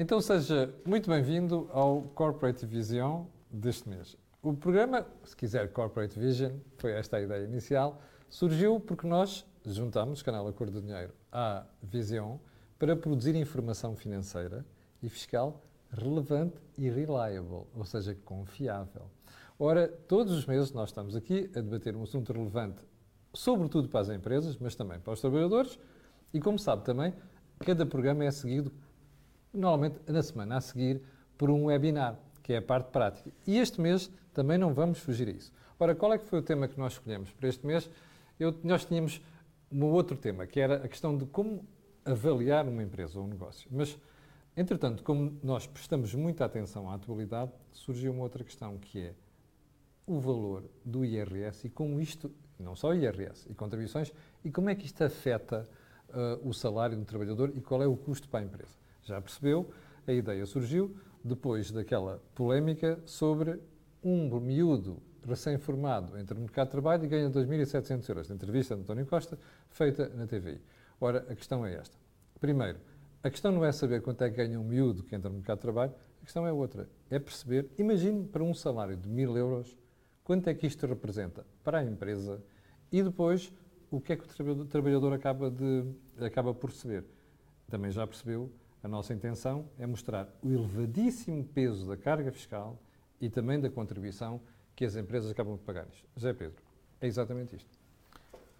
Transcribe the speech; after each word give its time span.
Então 0.00 0.20
seja 0.20 0.72
muito 0.86 1.10
bem-vindo 1.10 1.68
ao 1.72 2.02
Corporate 2.14 2.64
Vision 2.64 3.24
deste 3.50 3.88
mês. 3.88 4.16
O 4.40 4.54
programa, 4.54 5.04
se 5.24 5.34
quiser 5.34 5.72
Corporate 5.72 6.16
Vision, 6.16 6.52
foi 6.76 6.92
esta 6.92 7.16
a 7.16 7.20
ideia 7.20 7.44
inicial, 7.44 8.00
surgiu 8.30 8.78
porque 8.78 9.08
nós 9.08 9.44
juntamos, 9.66 10.22
Canal 10.22 10.46
Acordo 10.46 10.74
do 10.74 10.86
Dinheiro, 10.86 11.12
à 11.32 11.66
Vision 11.82 12.36
para 12.78 12.94
produzir 12.94 13.34
informação 13.34 13.96
financeira 13.96 14.64
e 15.02 15.08
fiscal 15.08 15.64
relevante 15.90 16.62
e 16.76 16.88
reliable, 16.88 17.66
ou 17.74 17.84
seja, 17.84 18.14
confiável. 18.24 19.10
Ora, 19.58 19.88
todos 19.88 20.32
os 20.32 20.46
meses 20.46 20.70
nós 20.70 20.90
estamos 20.90 21.16
aqui 21.16 21.50
a 21.56 21.60
debater 21.60 21.96
um 21.96 22.04
assunto 22.04 22.32
relevante, 22.32 22.86
sobretudo 23.34 23.88
para 23.88 23.98
as 23.98 24.10
empresas, 24.10 24.56
mas 24.58 24.76
também 24.76 25.00
para 25.00 25.12
os 25.12 25.20
trabalhadores, 25.20 25.76
e 26.32 26.38
como 26.38 26.56
sabe 26.56 26.84
também, 26.84 27.12
cada 27.58 27.84
programa 27.84 28.24
é 28.24 28.30
seguido, 28.30 28.70
normalmente 29.52 29.98
na 30.06 30.22
semana 30.22 30.56
a 30.56 30.60
seguir, 30.60 31.00
por 31.36 31.50
um 31.50 31.66
webinar, 31.66 32.18
que 32.42 32.52
é 32.52 32.58
a 32.58 32.62
parte 32.62 32.90
prática. 32.90 33.30
E 33.46 33.58
este 33.58 33.80
mês 33.80 34.10
também 34.32 34.58
não 34.58 34.74
vamos 34.74 34.98
fugir 34.98 35.28
a 35.28 35.30
isso. 35.30 35.52
Ora, 35.78 35.94
qual 35.94 36.12
é 36.12 36.18
que 36.18 36.24
foi 36.24 36.40
o 36.40 36.42
tema 36.42 36.66
que 36.66 36.78
nós 36.78 36.94
escolhemos 36.94 37.30
para 37.32 37.48
este 37.48 37.66
mês? 37.66 37.88
Eu, 38.38 38.54
nós 38.64 38.84
tínhamos 38.84 39.20
um 39.70 39.84
outro 39.84 40.16
tema, 40.16 40.46
que 40.46 40.58
era 40.58 40.76
a 40.84 40.88
questão 40.88 41.16
de 41.16 41.26
como 41.26 41.64
avaliar 42.04 42.66
uma 42.66 42.82
empresa 42.82 43.18
ou 43.18 43.24
um 43.24 43.28
negócio. 43.28 43.68
Mas, 43.70 43.96
entretanto, 44.56 45.02
como 45.02 45.38
nós 45.42 45.66
prestamos 45.66 46.14
muita 46.14 46.44
atenção 46.44 46.90
à 46.90 46.94
atualidade, 46.94 47.52
surgiu 47.72 48.12
uma 48.12 48.22
outra 48.22 48.42
questão, 48.42 48.78
que 48.78 49.00
é 49.00 49.14
o 50.06 50.18
valor 50.18 50.64
do 50.84 51.04
IRS 51.04 51.66
e 51.66 51.70
como 51.70 52.00
isto, 52.00 52.32
não 52.58 52.74
só 52.74 52.94
IRS 52.94 53.46
e 53.50 53.54
contribuições, 53.54 54.12
e 54.42 54.50
como 54.50 54.70
é 54.70 54.74
que 54.74 54.86
isto 54.86 55.04
afeta 55.04 55.68
uh, 56.08 56.48
o 56.48 56.54
salário 56.54 56.96
do 56.96 57.04
trabalhador 57.04 57.52
e 57.54 57.60
qual 57.60 57.82
é 57.82 57.86
o 57.86 57.96
custo 57.96 58.28
para 58.28 58.40
a 58.40 58.42
empresa. 58.42 58.74
Já 59.08 59.20
percebeu? 59.20 59.70
A 60.06 60.12
ideia 60.12 60.44
surgiu 60.44 60.94
depois 61.24 61.70
daquela 61.70 62.22
polémica 62.34 63.00
sobre 63.06 63.58
um 64.04 64.38
miúdo 64.38 65.02
recém-formado 65.26 66.18
entra 66.18 66.34
no 66.34 66.42
mercado 66.42 66.66
de 66.66 66.72
trabalho 66.72 67.04
e 67.04 67.08
ganha 67.08 67.30
2.700 67.30 68.08
euros. 68.08 68.28
Na 68.28 68.34
entrevista 68.34 68.74
de 68.74 68.82
António 68.82 69.06
Costa, 69.06 69.38
feita 69.70 70.08
na 70.10 70.26
TVI. 70.26 70.60
Ora, 71.00 71.26
a 71.28 71.34
questão 71.34 71.64
é 71.64 71.74
esta. 71.74 71.96
Primeiro, 72.40 72.78
a 73.22 73.30
questão 73.30 73.50
não 73.50 73.64
é 73.64 73.72
saber 73.72 74.02
quanto 74.02 74.22
é 74.22 74.30
que 74.30 74.36
ganha 74.36 74.60
um 74.60 74.64
miúdo 74.64 75.02
que 75.02 75.14
entra 75.14 75.28
no 75.28 75.36
mercado 75.36 75.58
de 75.58 75.62
trabalho, 75.62 75.92
a 76.22 76.24
questão 76.24 76.46
é 76.46 76.52
outra. 76.52 76.88
É 77.10 77.18
perceber, 77.18 77.68
imagine 77.78 78.26
para 78.26 78.42
um 78.42 78.54
salário 78.54 78.96
de 78.96 79.08
1.000 79.08 79.36
euros, 79.36 79.76
quanto 80.22 80.48
é 80.48 80.54
que 80.54 80.66
isto 80.66 80.86
representa 80.86 81.44
para 81.64 81.78
a 81.78 81.84
empresa 81.84 82.42
e 82.92 83.02
depois 83.02 83.52
o 83.90 84.00
que 84.00 84.12
é 84.12 84.16
que 84.16 84.24
o 84.24 84.64
trabalhador 84.66 85.12
acaba, 85.12 85.50
de, 85.50 85.84
acaba 86.20 86.54
por 86.54 86.70
receber. 86.70 87.04
Também 87.68 87.90
já 87.90 88.06
percebeu, 88.06 88.50
a 88.82 88.88
nossa 88.88 89.12
intenção 89.12 89.68
é 89.78 89.86
mostrar 89.86 90.28
o 90.42 90.50
elevadíssimo 90.50 91.44
peso 91.44 91.86
da 91.86 91.96
carga 91.96 92.30
fiscal 92.30 92.78
e 93.20 93.28
também 93.28 93.60
da 93.60 93.68
contribuição 93.68 94.40
que 94.76 94.84
as 94.84 94.94
empresas 94.96 95.30
acabam 95.30 95.56
de 95.56 95.62
pagar. 95.62 95.86
José 96.16 96.32
Pedro, 96.32 96.62
é 97.00 97.06
exatamente 97.06 97.56
isto. 97.56 97.78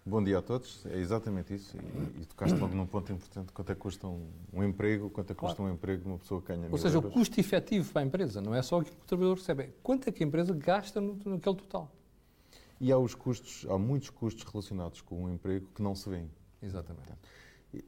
Bom 0.05 0.23
dia 0.23 0.39
a 0.39 0.41
todos, 0.41 0.85
é 0.87 0.97
exatamente 0.97 1.53
isso. 1.53 1.77
E, 1.77 2.21
e 2.21 2.25
tocaste 2.25 2.57
logo 2.57 2.73
num 2.73 2.85
ponto 2.87 3.11
importante: 3.11 3.53
quanto 3.53 3.71
é 3.71 3.75
que 3.75 3.81
custa 3.81 4.07
um, 4.07 4.27
um 4.51 4.63
emprego, 4.63 5.09
quanto 5.09 5.31
é 5.31 5.35
que 5.35 5.39
custa 5.39 5.57
claro. 5.57 5.71
um 5.71 5.75
emprego 5.75 6.01
de 6.01 6.07
uma 6.07 6.17
pessoa 6.17 6.41
que 6.41 6.47
ganha 6.47 6.67
Ou 6.69 6.77
seja, 6.77 6.97
euros. 6.97 7.11
o 7.11 7.13
custo 7.13 7.39
efetivo 7.39 7.91
para 7.91 8.01
a 8.01 8.05
empresa, 8.05 8.41
não 8.41 8.55
é 8.55 8.61
só 8.61 8.79
o 8.79 8.83
que 8.83 8.91
o 8.91 8.95
trabalhador 9.05 9.37
recebe, 9.37 9.63
é 9.63 9.69
quanto 9.83 10.09
é 10.09 10.11
que 10.11 10.23
a 10.23 10.27
empresa 10.27 10.53
gasta 10.53 10.99
no, 10.99 11.19
naquele 11.25 11.55
total. 11.55 11.91
E 12.81 12.91
há 12.91 12.97
os 12.97 13.13
custos, 13.13 13.65
há 13.69 13.77
muitos 13.77 14.09
custos 14.09 14.43
relacionados 14.43 15.01
com 15.01 15.25
um 15.25 15.29
emprego 15.33 15.67
que 15.75 15.81
não 15.81 15.93
se 15.93 16.09
vêem. 16.09 16.29
Exatamente. 16.61 17.13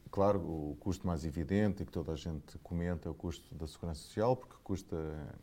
Claro, 0.09 0.39
o 0.39 0.77
custo 0.79 1.07
mais 1.07 1.25
evidente 1.25 1.83
e 1.83 1.85
que 1.85 1.91
toda 1.91 2.11
a 2.11 2.15
gente 2.15 2.57
comenta 2.59 3.09
é 3.09 3.11
o 3.11 3.15
custo 3.15 3.53
da 3.55 3.67
Segurança 3.67 4.01
Social, 4.01 4.35
porque 4.35 4.55
custa, 4.63 4.95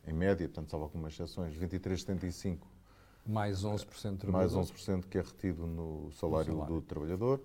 em 0.06 0.12
média, 0.12 0.46
portanto, 0.48 0.70
salvo 0.70 0.84
algumas 0.84 1.12
exceções, 1.12 1.56
23,75 1.56 2.58
mais 3.28 3.62
11% 3.62 4.24
do 4.24 4.32
Mais 4.32 4.52
11% 4.54 5.04
que 5.04 5.18
é 5.18 5.20
retido 5.20 5.66
no 5.66 6.10
salário, 6.12 6.52
salário, 6.52 6.74
do 6.74 6.80
trabalhador. 6.80 7.40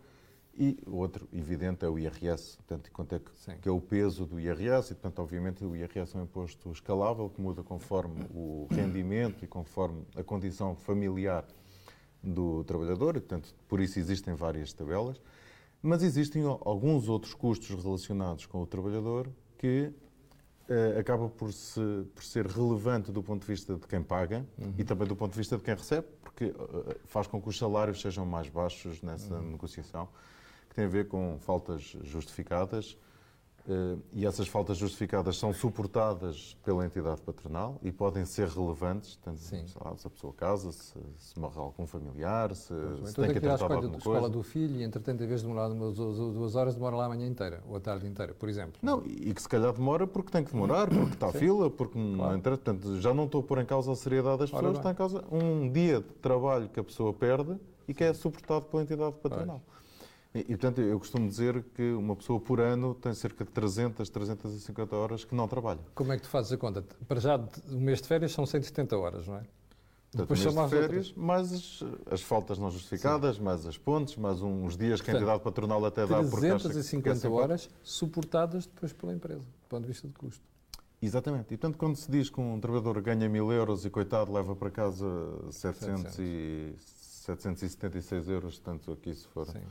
E 0.56 0.78
outro 0.86 1.28
evidente 1.34 1.84
é 1.84 1.90
o 1.90 1.98
IRS, 1.98 2.58
portanto, 2.58 2.92
quanto 2.92 3.16
é 3.16 3.20
que, 3.20 3.56
que, 3.60 3.68
é 3.68 3.72
o 3.72 3.82
peso 3.82 4.24
do 4.26 4.40
IRS, 4.40 4.92
e 4.92 4.96
portanto, 4.96 5.20
obviamente, 5.20 5.66
o 5.66 5.76
IRS 5.76 6.16
é 6.16 6.20
um 6.20 6.24
imposto 6.24 6.72
escalável 6.72 7.28
que 7.28 7.42
muda 7.42 7.64
conforme 7.64 8.24
o 8.30 8.68
rendimento 8.70 9.44
e 9.44 9.48
conforme 9.48 10.06
a 10.16 10.24
condição 10.24 10.76
familiar 10.76 11.44
do 12.22 12.64
trabalhador, 12.66 13.18
e 13.18 13.20
portanto, 13.20 13.54
por 13.68 13.82
isso 13.82 13.98
existem 13.98 14.36
várias 14.36 14.72
tabelas, 14.72 15.20
mas 15.84 16.02
existem 16.02 16.44
alguns 16.62 17.10
outros 17.10 17.34
custos 17.34 17.84
relacionados 17.84 18.46
com 18.46 18.62
o 18.62 18.66
trabalhador 18.66 19.30
que 19.58 19.92
uh, 20.70 20.98
acaba 20.98 21.28
por, 21.28 21.52
se, 21.52 21.82
por 22.16 22.24
ser 22.24 22.48
relevante 22.48 23.12
do 23.12 23.22
ponto 23.22 23.42
de 23.42 23.48
vista 23.48 23.76
de 23.76 23.86
quem 23.86 24.02
paga 24.02 24.46
uhum. 24.58 24.74
e 24.78 24.84
também 24.86 25.06
do 25.06 25.16
ponto 25.16 25.34
de 25.34 25.38
vista 25.38 25.58
de 25.58 25.64
quem 25.64 25.76
recebe, 25.76 26.08
porque 26.22 26.46
uh, 26.46 26.96
faz 27.04 27.28
com 27.28 27.42
que 27.42 27.50
os 27.50 27.58
salários 27.58 28.00
sejam 28.00 28.26
mais 28.26 28.48
baixos 28.48 29.02
nessa 29.02 29.36
uhum. 29.36 29.52
negociação, 29.52 30.08
que 30.70 30.76
tem 30.76 30.86
a 30.86 30.90
ver 30.90 31.10
com 31.10 31.38
faltas 31.42 31.98
justificadas, 32.02 32.98
e 34.12 34.26
essas 34.26 34.48
faltas 34.48 34.78
justificadas 34.78 35.38
são 35.38 35.54
suportadas 35.54 36.58
pela 36.66 36.86
entidade 36.86 37.22
patronal 37.22 37.80
e 37.82 37.92
podem 37.92 38.26
ser 38.26 38.50
relevantes, 38.50 39.18
tanto, 39.24 39.40
lá, 39.84 39.96
se 39.96 40.06
a 40.06 40.10
pessoa 40.10 40.34
casa, 40.34 40.72
se, 40.72 41.00
se 41.18 41.40
morre 41.40 41.58
algum 41.58 41.88
familiar, 41.88 42.54
se, 42.56 42.74
pois, 42.74 43.10
se 43.10 43.16
tem 43.16 43.34
que 43.34 43.40
tratar 43.40 43.72
alguma 43.72 43.82
coisa. 43.82 43.98
escola 43.98 44.30
do 44.30 44.44
filho 44.44 44.82
e, 44.82 44.84
entretanto, 44.84 45.24
em 45.24 45.28
vez 45.28 45.42
de 45.42 45.48
demorar 45.48 45.70
duas, 45.70 45.96
duas 45.96 46.56
horas, 46.56 46.76
demora 46.76 46.96
lá 46.98 47.06
a 47.06 47.10
manhã 47.10 47.26
inteira, 47.26 47.64
ou 47.68 47.78
a 47.78 47.80
tarde 47.80 48.06
inteira, 48.06 48.34
por 48.34 48.50
exemplo. 48.50 48.74
Não, 48.82 49.02
e 49.06 49.34
que 49.34 49.42
se 49.42 49.48
calhar 49.48 49.72
demora 49.72 50.06
porque 50.06 50.32
tem 50.32 50.44
que 50.44 50.52
demorar, 50.52 50.90
porque 50.90 51.14
está 51.14 51.28
a 51.28 51.34
fila, 51.34 51.70
porque 51.70 51.94
claro. 51.94 52.18
não 52.18 52.36
entra, 52.36 52.58
portanto, 52.58 53.00
já 53.00 53.14
não 53.14 53.26
estou 53.26 53.42
a 53.42 53.44
pôr 53.44 53.60
em 53.60 53.66
causa 53.66 53.94
a 53.94 53.96
seriedade 53.96 54.40
das 54.40 54.52
pessoas, 54.52 54.78
está 54.78 54.92
em 54.92 54.96
causa 54.96 55.24
um 55.32 55.72
dia 55.72 56.02
de 56.02 56.14
trabalho 56.22 56.68
que 56.68 56.80
a 56.80 56.84
pessoa 56.84 57.14
perde 57.14 57.58
e 57.88 57.94
que 57.94 58.04
é 58.04 58.14
suportado 58.14 58.66
pela 58.66 58.84
entidade 58.84 59.16
patronal. 59.22 59.62
Pois. 59.66 59.74
E, 60.34 60.40
e, 60.40 60.44
portanto, 60.46 60.82
eu 60.82 60.98
costumo 60.98 61.28
dizer 61.28 61.64
que 61.76 61.92
uma 61.92 62.16
pessoa 62.16 62.40
por 62.40 62.60
ano 62.60 62.96
tem 62.96 63.14
cerca 63.14 63.46
de 63.46 63.52
300, 63.52 64.10
350 64.10 64.96
horas 64.96 65.24
que 65.24 65.36
não 65.36 65.48
trabalha. 65.48 65.80
Como 65.94 66.12
é 66.12 66.18
que 66.18 66.24
tu 66.24 66.30
fazes 66.30 66.52
a 66.52 66.58
conta? 66.58 66.84
Para 67.08 67.20
já, 67.20 67.38
o 67.38 67.80
mês 67.80 68.02
de 68.02 68.08
férias 68.08 68.32
são 68.32 68.46
170 68.46 68.98
horas, 68.98 69.28
não 69.28 69.38
é? 69.38 69.44
Depois 70.16 70.40
são 70.40 70.54
mais 70.54 70.70
férias, 70.70 71.08
outras. 71.08 71.14
mais 71.16 71.54
as, 71.54 71.84
as, 72.12 72.22
faltas 72.22 72.60
não 72.60 72.70
justificadas, 72.70 73.38
Sim. 73.38 73.44
mais 73.44 73.66
as 73.66 73.78
pontes, 73.80 74.16
mais 74.16 74.42
uns 74.44 74.78
dias 74.78 75.02
que 75.02 75.10
a 75.10 75.14
entidade 75.16 75.42
patronal 75.42 75.84
até 75.86 76.06
dá 76.06 76.24
por 76.24 76.40
350 76.40 77.30
horas 77.30 77.68
suportadas 77.82 78.68
depois 78.68 78.94
pela 78.94 79.12
empresa, 79.12 79.42
do 79.42 79.68
ponto 79.68 79.82
de 79.82 79.88
vista 79.88 80.08
de 80.08 80.14
custo. 80.14 80.44
Exatamente. 81.02 81.54
E, 81.54 81.58
portanto, 81.58 81.78
quando 81.78 81.96
se 81.96 82.10
diz 82.12 82.30
que 82.30 82.40
um 82.40 82.60
trabalhador 82.60 83.02
ganha 83.02 83.28
mil 83.28 83.52
euros 83.52 83.86
e, 83.86 83.90
coitado, 83.90 84.32
leva 84.32 84.56
para 84.56 84.70
casa 84.70 85.06
700 85.52 86.14
700. 86.14 86.20
E, 86.20 86.76
776 86.78 88.30
euros, 88.30 88.60
tanto 88.60 88.92
aqui 88.92 89.16
se 89.16 89.28
for... 89.28 89.48
Sim 89.48 89.62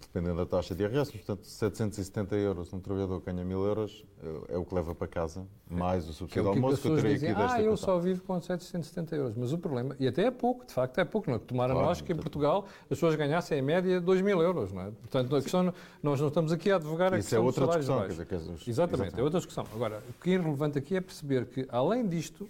dependendo 0.00 0.36
da 0.36 0.46
taxa 0.46 0.72
de 0.72 0.84
IRS, 0.84 1.10
portanto, 1.10 1.44
770 1.44 2.36
euros, 2.36 2.72
um 2.72 2.78
trabalhador 2.78 3.20
ganha 3.20 3.44
1000 3.44 3.64
euros, 3.64 4.04
é, 4.48 4.54
é 4.54 4.56
o 4.56 4.64
que 4.64 4.72
leva 4.72 4.94
para 4.94 5.08
casa, 5.08 5.44
mais 5.68 6.08
o 6.08 6.12
subsídio 6.12 6.44
de 6.44 6.48
almoço 6.48 6.80
que, 6.80 6.88
eu 6.88 6.96
terei 6.96 7.14
dizem, 7.14 7.30
aqui 7.30 7.40
desta 7.40 7.56
Ah, 7.56 7.62
eu 7.62 7.76
só 7.76 7.98
vivo 7.98 8.22
com 8.22 8.40
770 8.40 9.16
euros, 9.16 9.34
mas 9.36 9.52
o 9.52 9.58
problema, 9.58 9.96
e 9.98 10.06
até 10.06 10.26
é 10.26 10.30
pouco, 10.30 10.64
de 10.64 10.72
facto 10.72 10.98
é 10.98 11.04
pouco, 11.04 11.28
não 11.28 11.36
é? 11.36 11.40
Tomara 11.40 11.72
claro, 11.72 11.88
nós 11.88 12.00
que 12.00 12.12
em 12.12 12.16
Portugal 12.16 12.66
as 12.82 12.88
pessoas 12.90 13.16
ganhassem 13.16 13.58
em 13.58 13.62
média 13.62 14.00
2 14.00 14.20
mil 14.22 14.40
euros, 14.40 14.72
não 14.72 14.82
é? 14.82 14.90
Portanto, 14.92 15.34
a 15.34 15.42
questão, 15.42 15.74
nós 16.00 16.20
não 16.20 16.28
estamos 16.28 16.52
aqui 16.52 16.70
a 16.70 16.76
advogar 16.76 17.12
a 17.12 17.18
Isso 17.18 17.34
é 17.34 17.40
outra 17.40 17.66
discussão. 17.66 18.00
Quer 18.02 18.08
dizer, 18.08 18.26
que 18.26 18.34
é, 18.34 18.36
exatamente, 18.36 18.70
exatamente, 18.70 19.20
é 19.20 19.22
outra 19.24 19.40
discussão. 19.40 19.66
Agora, 19.74 20.00
o 20.08 20.22
que 20.22 20.30
é 20.30 20.38
relevante 20.38 20.78
aqui 20.78 20.96
é 20.96 21.00
perceber 21.00 21.46
que, 21.46 21.66
além 21.68 22.06
disto, 22.06 22.48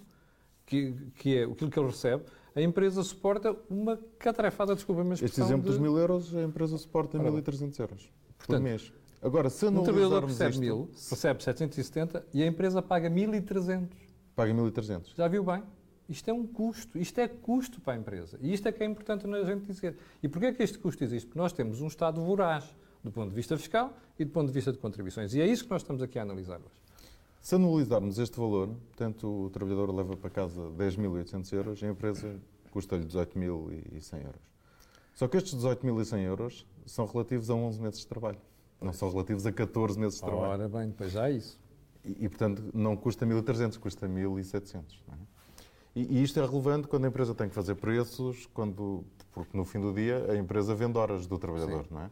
que, 0.66 0.94
que 1.16 1.38
é 1.38 1.44
aquilo 1.44 1.70
que 1.70 1.78
ele 1.78 1.86
recebe, 1.86 2.22
a 2.54 2.60
empresa 2.60 3.02
suporta 3.02 3.54
uma 3.68 3.98
catrefada, 4.18 4.74
desculpa, 4.74 5.04
mas 5.04 5.22
Este 5.22 5.40
exemplo 5.40 5.64
de... 5.64 5.68
dos 5.70 5.78
mil 5.78 5.96
euros, 5.96 6.34
a 6.34 6.42
empresa 6.42 6.76
suporta 6.78 7.18
1.300 7.18 7.78
euros 7.80 8.10
Portanto, 8.36 8.46
por 8.46 8.60
mês. 8.60 8.92
Agora, 9.20 9.50
se 9.50 9.66
um 9.66 9.82
trabalhador 9.82 10.24
recebe 10.24 10.50
isto, 10.50 10.60
mil, 10.60 10.90
recebe 10.92 11.42
770 11.42 12.26
e 12.32 12.42
a 12.42 12.46
empresa 12.46 12.80
paga 12.80 13.10
1.300. 13.10 13.88
Paga 14.34 14.52
1.300. 14.52 15.14
Já 15.16 15.26
viu 15.26 15.42
bem? 15.44 15.62
Isto 16.08 16.30
é 16.30 16.32
um 16.32 16.46
custo, 16.46 16.98
isto 16.98 17.18
é 17.18 17.28
custo 17.28 17.80
para 17.80 17.92
a 17.92 17.96
empresa. 17.96 18.38
E 18.40 18.52
isto 18.52 18.66
é 18.66 18.72
que 18.72 18.82
é 18.82 18.86
importante 18.86 19.26
a 19.26 19.44
gente 19.44 19.66
dizer. 19.66 19.96
E 20.22 20.28
porquê 20.28 20.46
é 20.46 20.52
que 20.52 20.62
este 20.62 20.78
custo 20.78 21.04
existe? 21.04 21.26
Porque 21.26 21.38
nós 21.38 21.52
temos 21.52 21.82
um 21.82 21.86
Estado 21.86 22.22
voraz, 22.22 22.64
do 23.02 23.10
ponto 23.10 23.28
de 23.28 23.34
vista 23.34 23.56
fiscal 23.58 23.94
e 24.18 24.24
do 24.24 24.30
ponto 24.30 24.46
de 24.46 24.52
vista 24.52 24.72
de 24.72 24.78
contribuições. 24.78 25.34
E 25.34 25.40
é 25.40 25.46
isso 25.46 25.64
que 25.64 25.70
nós 25.70 25.82
estamos 25.82 26.00
aqui 26.00 26.18
a 26.18 26.22
analisar 26.22 26.56
hoje. 26.56 26.87
Se 27.40 27.54
anualizarmos 27.54 28.18
este 28.18 28.38
valor, 28.38 28.68
portanto, 28.68 29.46
o 29.46 29.50
trabalhador 29.50 29.94
leva 29.94 30.16
para 30.16 30.30
casa 30.30 30.60
10.800 30.76 31.52
euros, 31.52 31.82
a 31.82 31.86
empresa 31.86 32.40
custa-lhe 32.70 33.06
18.100 33.06 34.24
euros. 34.24 34.42
Só 35.14 35.26
que 35.26 35.36
estes 35.36 35.54
18.100 35.54 36.18
euros 36.20 36.66
são 36.86 37.06
relativos 37.06 37.50
a 37.50 37.54
11 37.54 37.80
meses 37.80 38.00
de 38.00 38.06
trabalho. 38.06 38.38
Não 38.80 38.92
são 38.92 39.10
relativos 39.10 39.44
a 39.46 39.52
14 39.52 39.98
meses 39.98 40.18
de 40.18 40.24
trabalho. 40.24 40.52
Ora 40.52 40.68
bem, 40.68 40.88
depois 40.88 41.10
já 41.10 41.28
é 41.28 41.32
isso. 41.32 41.58
E, 42.04 42.24
e 42.24 42.28
portanto, 42.28 42.62
não 42.72 42.96
custa 42.96 43.26
1.300, 43.26 43.78
custa 43.78 44.08
1.700. 44.08 44.82
É? 45.10 45.14
E, 45.96 46.18
e 46.18 46.22
isto 46.22 46.38
é 46.38 46.46
relevante 46.46 46.86
quando 46.86 47.06
a 47.06 47.08
empresa 47.08 47.34
tem 47.34 47.48
que 47.48 47.54
fazer 47.54 47.74
preços, 47.74 48.46
quando, 48.54 49.04
porque 49.32 49.56
no 49.56 49.64
fim 49.64 49.80
do 49.80 49.92
dia 49.92 50.30
a 50.30 50.36
empresa 50.36 50.74
vende 50.74 50.96
horas 50.96 51.26
do 51.26 51.38
trabalhador, 51.38 51.84
Sim. 51.84 51.94
não 51.94 52.02
é? 52.02 52.10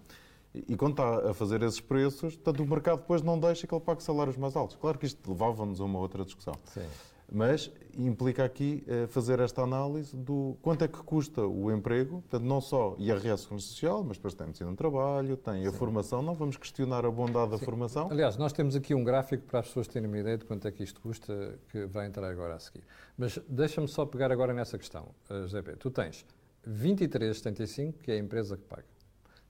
E 0.69 0.77
quando 0.77 0.93
está 0.93 1.31
a 1.31 1.35
fazer 1.35 1.63
esses 1.63 1.81
preços, 1.81 2.37
tanto 2.37 2.63
o 2.63 2.67
mercado 2.67 3.01
depois 3.01 3.23
não 3.23 3.39
deixa 3.39 3.67
que 3.67 3.75
ele 3.75 3.83
pague 3.83 4.03
salários 4.03 4.37
mais 4.37 4.57
altos. 4.57 4.77
Claro 4.77 4.99
que 4.99 5.07
isto 5.07 5.31
levava-nos 5.31 5.81
a 5.81 5.85
uma 5.85 5.99
outra 5.99 6.25
discussão. 6.25 6.55
Sim. 6.65 6.87
Mas 7.31 7.73
implica 7.97 8.45
aqui 8.45 8.85
eh, 8.87 9.07
fazer 9.09 9.41
esta 9.41 9.63
análise 9.63 10.17
do 10.17 10.57
quanto 10.63 10.85
é 10.85 10.89
que 10.89 10.99
custa 10.99 11.45
o 11.45 11.73
emprego, 11.73 12.21
portanto, 12.21 12.45
não 12.45 12.61
só 12.61 12.95
IRS 12.99 13.43
Segurança 13.43 13.67
Social, 13.67 14.05
mas 14.05 14.17
depois 14.17 14.35
tem 14.35 14.47
medicina 14.47 14.71
de 14.71 14.77
trabalho, 14.77 15.37
tem 15.37 15.63
Sim. 15.63 15.69
a 15.69 15.73
formação. 15.73 16.23
Não 16.23 16.35
vamos 16.35 16.57
questionar 16.57 17.05
a 17.05 17.11
bondade 17.11 17.51
Sim. 17.51 17.59
da 17.59 17.65
formação. 17.65 18.09
Aliás, 18.11 18.37
nós 18.37 18.53
temos 18.53 18.77
aqui 18.77 18.95
um 18.95 19.03
gráfico 19.03 19.45
para 19.45 19.61
as 19.61 19.67
pessoas 19.67 19.89
terem 19.89 20.09
uma 20.09 20.19
ideia 20.19 20.39
de 20.39 20.45
quanto 20.45 20.69
é 20.69 20.71
que 20.71 20.85
isto 20.85 21.01
custa, 21.01 21.59
que 21.69 21.85
vai 21.87 22.07
entrar 22.07 22.31
agora 22.31 22.55
a 22.55 22.61
seguir. 22.61 22.85
Mas 23.19 23.39
deixa-me 23.49 23.89
só 23.89 24.07
pegar 24.07 24.31
agora 24.31 24.55
nessa 24.55 24.79
questão, 24.79 25.09
eh, 25.29 25.43
José 25.43 25.63
P. 25.63 25.75
Tu 25.77 25.91
tens 25.91 26.25
23,75, 26.65 27.95
que 28.03 28.13
é 28.13 28.15
a 28.15 28.19
empresa 28.19 28.57
que 28.57 28.65
paga. 28.65 28.96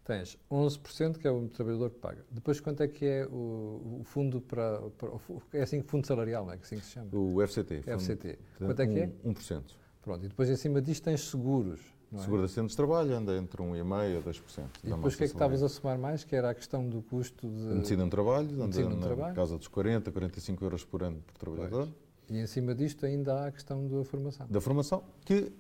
Tens 0.07 0.39
11% 0.49 1.19
que 1.19 1.27
é 1.27 1.31
o 1.33 1.49
trabalhador 1.49 1.91
que 1.91 1.99
paga. 1.99 2.25
Depois, 2.31 2.61
quanto 2.61 2.81
é 2.81 2.87
que 2.87 3.05
é 3.05 3.27
o, 3.27 3.99
o 4.01 4.03
fundo 4.05 4.41
para, 4.41 4.81
para, 4.97 5.11
É 5.53 5.63
assim, 5.63 5.83
fundo 5.83 6.07
salarial, 6.07 6.47
não 6.47 6.53
é? 6.53 6.57
Que 6.57 6.63
assim 6.63 6.77
que 6.77 6.85
se 6.85 6.93
chama? 6.93 7.09
O 7.13 7.45
FCT. 7.45 7.83
FCT. 7.83 8.39
Quanto 8.57 8.83
é 8.83 8.87
que 8.87 9.01
é? 9.01 9.11
1%. 9.25 9.63
Pronto, 10.01 10.25
e 10.25 10.29
depois 10.29 10.49
em 10.49 10.55
cima 10.55 10.81
disto 10.81 11.03
tens 11.03 11.23
seguros. 11.23 11.81
É? 12.15 12.19
Seguro 12.19 12.43
de 12.43 12.45
acidentes 12.45 12.71
de 12.71 12.77
trabalho 12.77 13.17
anda 13.17 13.37
entre 13.37 13.61
1,5% 13.61 14.19
a 14.19 14.23
2%. 14.23 14.65
E 14.85 14.91
depois 14.91 15.15
o 15.15 15.19
que 15.19 15.25
é 15.25 15.27
que 15.27 15.33
estavas 15.33 15.61
a 15.65 15.69
somar 15.69 15.99
mais? 15.99 16.23
Que 16.23 16.37
era 16.37 16.51
a 16.51 16.55
questão 16.55 16.89
do 16.89 17.03
custo 17.03 17.49
de. 17.49 17.75
Medicina 17.75 18.05
de 18.05 18.11
trabalho, 18.11 18.63
anda 18.63 18.89
na 18.89 18.97
trabalho. 18.99 19.35
casa 19.35 19.59
dos 19.59 19.67
40, 19.67 20.13
45 20.13 20.65
euros 20.65 20.85
por 20.85 21.03
ano 21.03 21.21
por 21.27 21.37
trabalhador. 21.37 21.89
Pois. 21.89 22.07
E 22.31 22.41
em 22.41 22.47
cima 22.47 22.77
disto 22.77 23.05
ainda 23.05 23.35
há 23.35 23.47
a 23.49 23.51
questão 23.51 23.89
da 23.89 24.05
formação. 24.05 24.47
Da 24.49 24.61
formação, 24.61 25.03
que 25.25 25.53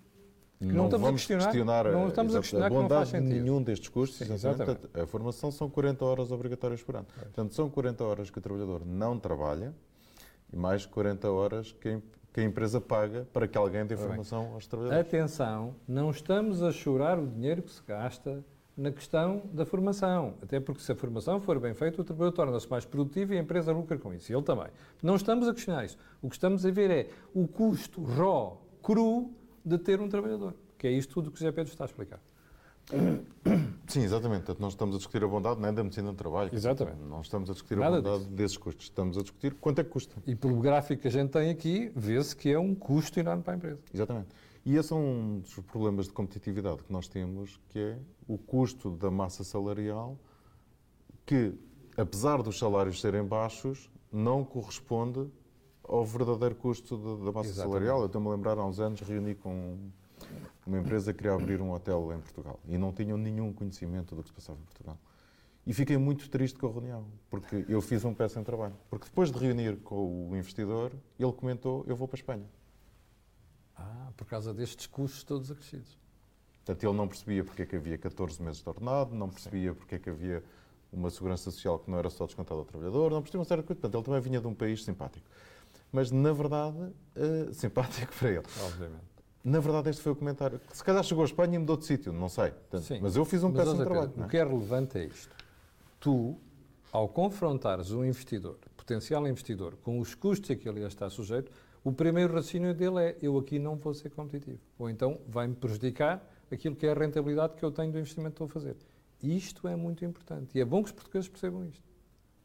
não, 0.60 0.74
não 0.74 0.84
estamos 0.86 1.06
vamos 1.06 1.06
a 1.06 1.12
questionar, 1.12 1.44
questionar 1.44 1.84
não 1.92 2.08
estamos 2.08 2.34
a, 2.34 2.40
questionar 2.40 2.66
a 2.66 2.70
bondade 2.70 3.12
de 3.12 3.20
nenhum 3.20 3.62
destes 3.62 3.88
custos. 3.88 4.26
Sim, 4.26 4.32
exatamente. 4.32 4.80
A 4.94 5.06
formação 5.06 5.50
são 5.50 5.68
40 5.68 6.04
horas 6.04 6.32
obrigatórias 6.32 6.82
por 6.82 6.96
ano. 6.96 7.06
Portanto, 7.14 7.54
são 7.54 7.68
40 7.68 8.04
horas 8.04 8.30
que 8.30 8.38
o 8.38 8.40
trabalhador 8.40 8.82
não 8.86 9.18
trabalha 9.18 9.74
e 10.52 10.56
mais 10.56 10.86
40 10.86 11.30
horas 11.30 11.72
que, 11.72 12.00
que 12.32 12.40
a 12.40 12.44
empresa 12.44 12.80
paga 12.80 13.26
para 13.32 13.46
que 13.46 13.58
alguém 13.58 13.84
dê 13.84 13.96
formação 13.96 14.54
aos 14.54 14.66
trabalhadores. 14.66 15.06
Atenção, 15.06 15.74
não 15.86 16.10
estamos 16.10 16.62
a 16.62 16.72
chorar 16.72 17.18
o 17.18 17.26
dinheiro 17.26 17.62
que 17.62 17.70
se 17.70 17.82
gasta 17.86 18.42
na 18.76 18.90
questão 18.90 19.42
da 19.52 19.64
formação. 19.64 20.34
Até 20.42 20.60
porque 20.60 20.82
se 20.82 20.92
a 20.92 20.94
formação 20.94 21.40
for 21.40 21.58
bem 21.58 21.74
feita, 21.74 22.00
o 22.00 22.04
trabalhador 22.04 22.36
torna-se 22.36 22.70
mais 22.70 22.84
produtivo 22.84 23.34
e 23.34 23.38
a 23.38 23.40
empresa 23.40 23.72
lucra 23.72 23.96
com 23.98 24.12
isso. 24.12 24.30
E 24.30 24.34
ele 24.34 24.42
também. 24.42 24.68
Não 25.02 25.16
estamos 25.16 25.48
a 25.48 25.52
questionar 25.52 25.84
isso. 25.84 25.96
O 26.20 26.28
que 26.28 26.36
estamos 26.36 26.64
a 26.64 26.70
ver 26.70 26.90
é 26.90 27.10
o 27.34 27.48
custo 27.48 28.02
raw, 28.04 28.62
cru, 28.82 29.30
de 29.66 29.78
ter 29.78 30.00
um 30.00 30.08
trabalhador. 30.08 30.54
Que 30.78 30.86
é 30.86 30.92
isto 30.92 31.14
tudo 31.14 31.30
que 31.30 31.36
o 31.36 31.38
José 31.38 31.50
Pedro 31.50 31.72
está 31.72 31.84
a 31.84 31.86
explicar. 31.86 32.20
Sim, 33.88 34.02
exatamente. 34.02 34.44
Portanto, 34.44 34.60
não 34.60 34.68
estamos 34.68 34.94
a 34.94 34.98
discutir 34.98 35.24
a 35.24 35.26
bondade 35.26 35.60
nem 35.60 35.74
da 35.74 35.82
medicina 35.82 36.12
do 36.12 36.16
trabalho. 36.16 36.50
Exatamente. 36.52 36.98
Não 37.00 37.20
estamos 37.20 37.50
a 37.50 37.52
discutir 37.52 37.76
Nada 37.76 37.98
a 37.98 38.00
bondade 38.00 38.24
disso. 38.24 38.36
desses 38.36 38.56
custos. 38.56 38.84
Estamos 38.84 39.18
a 39.18 39.22
discutir 39.22 39.54
quanto 39.54 39.80
é 39.80 39.84
que 39.84 39.90
custa. 39.90 40.14
E 40.24 40.36
pelo 40.36 40.60
gráfico 40.60 41.02
que 41.02 41.08
a 41.08 41.10
gente 41.10 41.30
tem 41.30 41.50
aqui, 41.50 41.90
vê-se 41.96 42.36
que 42.36 42.50
é 42.50 42.58
um 42.58 42.74
custo 42.74 43.18
enorme 43.18 43.42
para 43.42 43.54
a 43.54 43.56
empresa. 43.56 43.82
Exatamente. 43.92 44.28
E 44.64 44.76
esse 44.76 44.92
é 44.92 44.96
um 44.96 45.40
dos 45.40 45.54
problemas 45.60 46.06
de 46.06 46.12
competitividade 46.12 46.84
que 46.84 46.92
nós 46.92 47.08
temos, 47.08 47.60
que 47.68 47.78
é 47.78 47.98
o 48.28 48.38
custo 48.38 48.90
da 48.90 49.10
massa 49.10 49.42
salarial, 49.44 50.16
que, 51.24 51.54
apesar 51.96 52.42
dos 52.42 52.58
salários 52.58 53.00
serem 53.00 53.24
baixos, 53.24 53.90
não 54.12 54.44
corresponde 54.44 55.28
ao 55.88 56.04
verdadeiro 56.04 56.54
custo 56.54 56.96
da 56.96 57.32
massa 57.32 57.50
Exatamente. 57.50 57.54
salarial. 57.54 58.00
Eu 58.00 58.06
estou-me 58.06 58.28
a 58.28 58.30
lembrar, 58.30 58.58
há 58.58 58.64
uns 58.64 58.80
anos, 58.80 59.00
reuni 59.00 59.34
com 59.34 59.78
uma 60.66 60.78
empresa 60.78 61.12
que 61.12 61.18
queria 61.18 61.34
abrir 61.34 61.60
um 61.60 61.72
hotel 61.72 62.12
em 62.12 62.20
Portugal 62.20 62.58
e 62.66 62.76
não 62.76 62.92
tinham 62.92 63.16
nenhum 63.16 63.52
conhecimento 63.52 64.14
do 64.14 64.22
que 64.22 64.28
se 64.28 64.34
passava 64.34 64.58
em 64.58 64.64
Portugal. 64.64 64.98
E 65.66 65.72
fiquei 65.72 65.96
muito 65.96 66.28
triste 66.30 66.58
com 66.58 66.68
a 66.68 66.70
reunião, 66.70 67.06
porque 67.28 67.64
eu 67.68 67.80
fiz 67.80 68.04
um 68.04 68.14
péssimo 68.14 68.44
trabalho. 68.44 68.74
Porque 68.88 69.06
depois 69.06 69.32
de 69.32 69.38
reunir 69.38 69.76
com 69.78 70.30
o 70.30 70.36
investidor, 70.36 70.92
ele 71.18 71.32
comentou: 71.32 71.84
Eu 71.88 71.96
vou 71.96 72.06
para 72.06 72.16
a 72.16 72.20
Espanha. 72.20 72.46
Ah, 73.76 74.10
por 74.16 74.26
causa 74.26 74.54
destes 74.54 74.86
custos 74.86 75.24
todos 75.24 75.50
acrescidos. 75.50 75.98
Portanto, 76.64 76.84
ele 76.84 76.96
não 76.96 77.06
percebia 77.08 77.44
porque 77.44 77.62
é 77.62 77.66
que 77.66 77.76
havia 77.76 77.98
14 77.98 78.42
meses 78.42 78.62
de 78.62 78.68
ordenado, 78.68 79.14
não 79.14 79.28
percebia 79.28 79.72
Sim. 79.72 79.78
porque 79.78 79.96
é 79.96 79.98
que 79.98 80.08
havia 80.08 80.42
uma 80.92 81.10
segurança 81.10 81.50
social 81.50 81.78
que 81.80 81.90
não 81.90 81.98
era 81.98 82.10
só 82.10 82.26
descontada 82.26 82.60
ao 82.60 82.64
trabalhador, 82.64 83.10
não 83.10 83.20
percebia 83.20 83.40
uma 83.40 83.44
série 83.44 83.62
de 83.62 83.66
coisas. 83.66 83.80
Portanto, 83.80 83.98
ele 83.98 84.04
também 84.04 84.20
vinha 84.20 84.40
de 84.40 84.46
um 84.46 84.54
país 84.54 84.84
simpático 84.84 85.28
mas 85.92 86.10
na 86.10 86.32
verdade, 86.32 86.78
uh, 86.78 87.52
simpático 87.52 88.12
para 88.18 88.30
ele. 88.30 88.44
Obviamente. 88.64 89.16
Na 89.44 89.60
verdade, 89.60 89.90
este 89.90 90.02
foi 90.02 90.12
o 90.12 90.16
comentário. 90.16 90.60
Se 90.72 90.82
calhar 90.82 91.04
chegou 91.04 91.22
à 91.22 91.26
Espanha 91.26 91.54
e 91.54 91.58
mudou 91.58 91.76
de 91.76 91.84
sítio, 91.84 92.12
não 92.12 92.28
sei. 92.28 92.52
Sim. 92.82 92.98
Mas 93.00 93.14
eu 93.14 93.24
fiz 93.24 93.44
um 93.44 93.52
péssimo 93.52 93.84
trabalho. 93.84 94.12
o 94.16 94.24
é? 94.24 94.28
que 94.28 94.36
é 94.36 94.44
relevante 94.44 94.98
é 94.98 95.04
isto. 95.04 95.34
Tu, 96.00 96.36
ao 96.90 97.08
confrontares 97.08 97.92
um 97.92 98.04
investidor, 98.04 98.58
potencial 98.76 99.26
investidor, 99.28 99.76
com 99.82 100.00
os 100.00 100.16
custos 100.16 100.50
a 100.50 100.56
que 100.56 100.68
ele 100.68 100.84
está 100.84 101.08
sujeito, 101.08 101.52
o 101.84 101.92
primeiro 101.92 102.34
raciocínio 102.34 102.74
dele 102.74 102.98
é: 102.98 103.16
eu 103.22 103.38
aqui 103.38 103.60
não 103.60 103.76
vou 103.76 103.94
ser 103.94 104.10
competitivo. 104.10 104.58
Ou 104.76 104.90
então 104.90 105.20
vai-me 105.28 105.54
prejudicar 105.54 106.28
aquilo 106.50 106.74
que 106.74 106.84
é 106.84 106.90
a 106.90 106.94
rentabilidade 106.94 107.54
que 107.54 107.64
eu 107.64 107.70
tenho 107.70 107.92
do 107.92 107.98
investimento 108.00 108.34
que 108.34 108.42
estou 108.42 108.46
a 108.46 108.50
fazer. 108.50 108.76
Isto 109.22 109.68
é 109.68 109.76
muito 109.76 110.04
importante. 110.04 110.58
E 110.58 110.60
é 110.60 110.64
bom 110.64 110.82
que 110.82 110.88
os 110.88 110.92
portugueses 110.92 111.28
percebam 111.28 111.64
isto. 111.66 111.84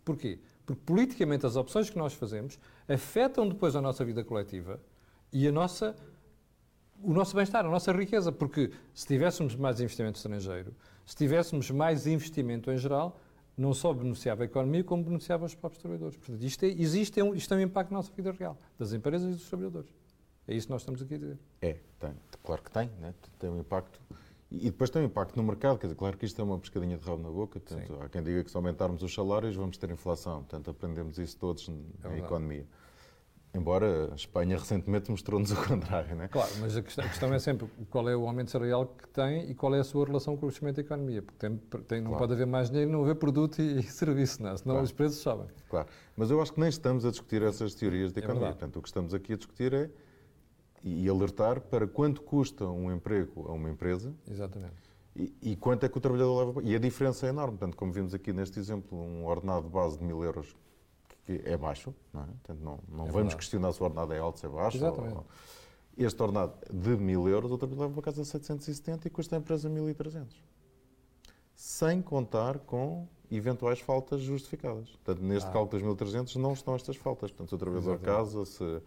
Porquê? 0.06 0.40
Porque 0.66 0.82
politicamente 0.86 1.46
as 1.46 1.56
opções 1.56 1.90
que 1.90 1.98
nós 1.98 2.14
fazemos 2.14 2.60
afetam 2.88 3.48
depois 3.48 3.76
a 3.76 3.82
nossa 3.82 4.06
vida 4.06 4.24
coletiva 4.24 4.80
e 5.32 5.48
a 5.48 5.52
nossa, 5.52 5.96
o 7.04 7.14
nosso 7.14 7.36
bem-estar, 7.36 7.66
a 7.66 7.70
nossa 7.70 7.92
riqueza. 7.92 8.32
Porque 8.32 8.72
se 8.94 9.08
tivéssemos 9.08 9.56
mais 9.56 9.80
investimento 9.80 10.18
estrangeiro, 10.18 10.74
se 11.06 11.16
tivéssemos 11.16 11.70
mais 11.72 12.08
investimento 12.08 12.72
em 12.72 12.78
geral, 12.78 13.20
não 13.58 13.74
só 13.74 13.94
beneficiava 13.94 14.44
a 14.44 14.46
economia, 14.46 14.84
como 14.84 15.04
beneficiava 15.04 15.46
os 15.46 15.56
próprios 15.56 15.82
trabalhadores. 15.82 16.18
Portanto, 16.18 16.44
isto 16.44 16.64
é, 16.64 16.68
existe 16.68 17.20
é 17.20 17.24
um, 17.24 17.36
isto 17.36 17.50
tem 17.50 17.58
um 17.58 17.62
impacto 17.62 17.92
na 17.92 17.98
nossa 17.98 18.12
vida 18.14 18.32
real, 18.32 18.58
das 18.78 18.94
empresas 18.94 19.30
e 19.30 19.36
dos 19.36 19.48
trabalhadores. 19.48 19.90
É 20.48 20.56
isso 20.56 20.68
que 20.68 20.74
nós 20.74 20.82
estamos 20.82 21.02
aqui 21.02 21.16
a 21.16 21.18
dizer. 21.18 21.40
É, 21.62 21.78
tem, 22.00 22.14
claro 22.44 22.62
que 22.62 22.72
tem, 22.72 22.90
né? 23.00 23.14
tem 23.40 23.50
um 23.50 23.60
impacto 23.60 24.00
e 24.52 24.66
depois 24.66 24.90
tem 24.90 25.02
um 25.02 25.06
impacto 25.06 25.38
no 25.38 25.44
mercado, 25.44 25.80
quer 25.80 25.88
dizer, 25.88 25.96
claro 25.96 26.18
que 26.18 26.26
isto 26.26 26.40
é 26.42 26.44
uma 26.44 26.60
pescadinha 26.60 26.98
de 26.98 27.06
rabo 27.06 27.24
na 27.24 27.30
boca, 27.30 27.58
portanto, 27.58 27.98
há 28.02 28.10
quem 28.10 28.22
diga 28.22 28.44
que 28.44 28.52
se 28.52 28.58
aumentarmos 28.58 29.02
os 29.02 29.14
salários 29.14 29.56
vamos 29.56 29.78
ter 29.78 29.90
inflação, 29.90 30.40
portanto 30.40 30.70
aprendemos 30.70 31.18
isso 31.18 31.38
todos 31.38 31.70
é 32.04 32.08
na 32.10 32.18
economia. 32.18 32.66
Embora 33.54 34.10
a 34.12 34.16
Espanha 34.16 34.58
recentemente 34.58 35.12
mostrou-nos 35.12 35.52
o 35.52 35.56
contrário, 35.68 36.16
não 36.16 36.24
é? 36.24 36.28
Claro, 36.28 36.52
mas 36.62 36.76
a 36.76 36.82
questão, 36.82 37.04
a 37.04 37.08
questão, 37.08 37.34
é 37.34 37.40
sempre 37.40 37.68
qual 37.90 38.08
é 38.10 38.16
o 38.16 38.26
aumento 38.26 38.50
salarial 38.50 38.86
que 38.88 39.08
tem 39.10 39.50
e 39.50 39.56
qual 39.56 39.76
é 39.76 39.80
a 39.80 39.84
sua 39.84 40.06
relação 40.06 40.38
com 40.38 40.46
o 40.46 40.50
crescimento 40.50 40.78
da 40.78 40.82
economia, 40.82 41.22
porque 41.22 41.38
tem, 41.38 41.58
tem, 41.84 42.02
não 42.02 42.12
claro. 42.12 42.24
pode 42.24 42.34
haver 42.34 42.48
mais 42.48 42.70
dinheiro 42.70 42.92
não 42.92 43.04
haver 43.04 43.16
produto 43.16 43.62
e, 43.62 43.80
e 43.80 43.84
serviço, 43.84 44.42
não 44.42 44.52
é? 44.52 44.58
senão 44.58 44.76
claro. 44.76 44.86
os 44.86 44.92
preços 44.92 45.20
sobem. 45.20 45.48
Claro, 45.70 45.88
mas 46.16 46.32
eu 46.32 46.42
acho 46.42 46.54
que 46.54 46.60
nem 46.60 46.70
estamos 46.70 47.06
a 47.06 47.10
discutir 47.10 47.42
essas 47.42 47.74
teorias 47.74 48.12
de 48.14 48.20
é 48.20 48.24
economia, 48.24 48.50
portanto 48.50 48.78
o 48.78 48.82
que 48.82 48.88
estamos 48.88 49.14
aqui 49.14 49.34
a 49.34 49.38
discutir 49.38 49.74
é 49.74 49.90
e 50.84 51.08
alertar 51.08 51.62
para 51.62 51.88
quanto 51.88 52.22
custa 52.22 52.66
um 52.66 52.92
emprego 52.92 53.48
a 53.48 53.54
uma 53.54 53.70
empresa. 53.70 54.14
Exatamente. 54.30 54.74
E, 55.16 55.34
e, 55.42 55.56
quanto 55.56 55.86
é 55.86 55.90
que 55.90 55.98
o 55.98 56.02
trabalhador 56.02 56.46
leva. 56.46 56.64
E 56.64 56.74
a 56.76 56.80
diferença 56.80 57.26
é 57.26 57.30
enorme. 57.30 57.58
Portanto, 57.58 57.76
como 57.76 57.92
vimos 57.92 58.14
aqui 58.14 58.32
neste 58.32 58.60
exemplo, 58.60 58.98
um 58.98 59.26
ordenado 59.26 59.68
base 59.68 59.98
de 59.98 60.04
mil 60.06 60.24
euros 60.24 60.56
que 61.26 61.42
é 61.46 61.58
baixo, 61.58 61.94
não 62.14 62.22
é? 62.22 62.26
Portanto, 62.26 62.60
não, 62.62 62.80
não 62.88 63.08
é 63.08 63.12
vamos 63.12 63.34
questionar 63.36 63.72
se 63.74 63.82
o 63.82 63.84
ordenado 63.84 64.14
é 64.14 64.20
alto, 64.20 64.40
se 64.40 64.46
é 64.46 64.50
baixo. 64.50 64.78
Exatamente. 64.78 65.18
Ou, 65.18 65.26
este 65.98 66.24
ordenado 66.24 66.54
de 66.72 66.96
mil 66.96 67.28
euros, 67.28 67.52
o 67.52 67.58
trabalhador 67.58 67.84
leva 67.84 68.02
para 68.02 68.12
casa 68.12 68.24
770 68.24 69.08
e 69.08 69.12
custa 69.12 69.36
a 69.36 69.40
empresa 69.40 69.70
1.300. 69.70 70.28
Sem 71.54 72.02
contar 72.02 72.60
com 72.60 73.08
eventuais 73.30 73.80
faltas 73.80 74.22
justificadas. 74.22 74.90
Portanto, 74.90 75.22
neste 75.22 75.50
ah. 75.50 75.52
cálculo 75.52 75.96
dos 75.96 76.08
1.300 76.10 76.36
não 76.36 76.54
estão 76.54 76.74
estas 76.76 76.96
faltas. 76.96 77.32
Portanto, 77.32 77.50
se 77.50 77.56
o 77.56 77.58
trabalhador 77.58 78.00
casa-se 78.00 78.82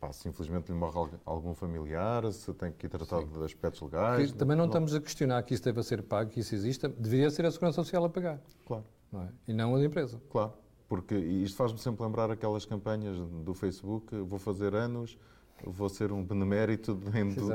Pá, 0.00 0.12
se 0.12 0.28
infelizmente 0.28 0.70
lhe 0.70 0.78
morre 0.78 1.10
algum 1.24 1.54
familiar, 1.54 2.30
se 2.32 2.52
tem 2.54 2.70
que 2.70 2.86
ir 2.86 2.88
tratar 2.88 3.18
Sim. 3.18 3.26
de 3.26 3.44
aspectos 3.44 3.80
legais. 3.82 4.30
também 4.32 4.56
não, 4.56 4.64
não, 4.64 4.70
estamos 4.70 4.94
a 4.94 5.00
questionar 5.00 5.42
que 5.42 5.54
isso 5.54 5.64
deva 5.64 5.82
ser 5.82 6.02
pago, 6.02 6.30
que 6.30 6.38
isso 6.38 6.54
exista. 6.54 6.88
Deveria 6.88 7.28
ser 7.30 7.44
a 7.44 7.50
Segurança 7.50 7.82
Social 7.82 8.04
a 8.04 8.08
pagar. 8.08 8.40
Claro. 8.64 8.84
Não 9.10 9.22
é? 9.22 9.28
E 9.48 9.52
não 9.52 9.74
a 9.74 9.84
empresa. 9.84 10.20
Claro. 10.30 10.52
Porque 10.88 11.16
isto 11.16 11.56
faz-me 11.56 11.78
sempre 11.78 12.04
lembrar 12.04 12.30
aquelas 12.30 12.64
campanhas 12.64 13.18
do 13.18 13.52
Facebook: 13.54 14.16
vou 14.20 14.38
fazer 14.38 14.72
anos, 14.74 15.18
vou 15.64 15.88
ser 15.88 16.12
um 16.12 16.24
benemérito, 16.24 16.94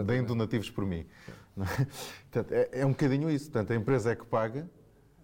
deem 0.05 0.23
donativos 0.23 0.69
por 0.69 0.85
mim. 0.85 1.05
É? 1.57 1.85
Portanto, 2.29 2.51
é, 2.51 2.69
é 2.81 2.85
um 2.85 2.89
bocadinho 2.89 3.29
isso. 3.29 3.49
Portanto, 3.49 3.71
a 3.71 3.75
empresa 3.75 4.11
é 4.11 4.15
que 4.15 4.25
paga. 4.25 4.69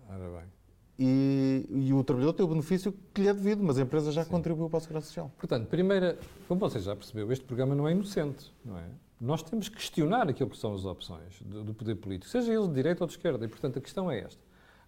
Ora 0.07 0.39
bem 0.39 0.59
e, 1.01 1.65
e, 1.70 1.94
o 1.94 2.03
trabalhador 2.03 2.34
tem 2.34 2.46
o 2.46 2.50
benefício 2.50 2.94
que 3.13 3.22
lhe 3.22 3.29
é 3.29 3.34
devido, 3.34 3.63
mas 3.63 3.77
a 3.77 3.84
empresa 3.84 4.12
já 4.12 4.25
Sim. 4.25 4.32
contribuiu 4.32 4.70
para 4.70 4.79
a 4.79 4.82
Segurança 4.82 5.08
Social. 5.08 5.32
Portanto, 5.38 5.68
primeira, 5.68 6.20
como 6.46 6.60
você 6.60 6.77
já 6.77 6.94
percebeu, 6.94 7.32
este 7.32 7.46
programa 7.46 7.74
não 7.74 7.88
é 7.88 7.94
inocente, 7.94 8.53
não 8.65 8.77
é? 8.77 8.84
Nós 9.20 9.41
temos 9.41 9.70
que 9.70 9.77
questionar 9.77 10.27
aquilo 10.27 10.50
que 10.50 10.58
são 10.58 10.74
as 10.74 10.84
opções 10.84 11.41
do, 11.41 11.63
do 11.63 11.74
poder 11.74 11.96
político, 11.96 12.29
seja 12.29 12.53
ele 12.53 12.68
de 12.68 12.74
direita 12.74 13.06
ou 13.06 13.08
de 13.08 13.13
esquerda, 13.13 13.46
e 13.46 13.48
portanto 13.48 13.79
a 13.79 13.82
questão 13.82 14.12
é 14.12 14.20
esta. 14.20 14.41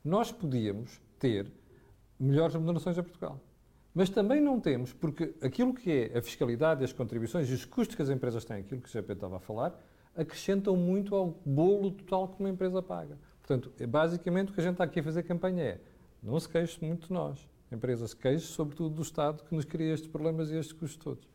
Nós 0.04 0.34
podíamos 0.34 1.00
ter 1.18 1.50
melhores 2.20 2.56
remunerações 2.56 2.98
a 2.98 3.04
Portugal. 3.04 3.40
Mas 3.94 4.10
também 4.10 4.42
não 4.42 4.60
temos, 4.60 4.92
porque 4.92 5.34
aquilo 5.42 5.74
que 5.74 6.10
é 6.14 6.18
a 6.18 6.22
fiscalidade, 6.22 6.84
as 6.84 6.92
contribuições 6.92 7.50
e 7.50 7.54
os 7.54 7.64
custos 7.64 7.96
que 7.96 8.02
as 8.02 8.10
empresas 8.10 8.44
têm, 8.44 8.58
aquilo 8.58 8.82
que 8.82 8.90
o 8.90 8.92
GP 8.92 9.14
estava 9.14 9.38
a 9.38 9.40
falar, 9.40 9.82
acrescentam 10.14 10.76
muito 10.76 11.16
ao 11.16 11.40
bolo 11.46 11.92
total 11.92 12.28
que 12.28 12.40
uma 12.42 12.50
empresa 12.50 12.82
paga. 12.82 13.18
Portanto, 13.42 13.72
é 13.80 13.88
basicamente 13.88 14.52
o 14.52 14.54
que 14.54 14.60
a 14.60 14.64
gente 14.64 14.74
está 14.74 14.84
aqui 14.84 15.00
a 15.00 15.04
fazer 15.04 15.24
campanha 15.24 15.64
é 15.64 15.80
não 16.22 16.40
se 16.40 16.48
queixe 16.48 16.84
muito 16.84 17.08
de 17.08 17.14
nós, 17.14 17.40
empresas, 17.72 18.14
queixe 18.14 18.48
sobretudo 18.48 18.96
do 18.96 19.02
Estado 19.02 19.44
que 19.44 19.56
nos 19.56 19.66
cria 19.66 19.94
estes 19.94 20.10
problemas 20.10 20.50
e 20.50 20.56
estes 20.56 20.74
custos 20.74 20.98
todos. 20.98 21.30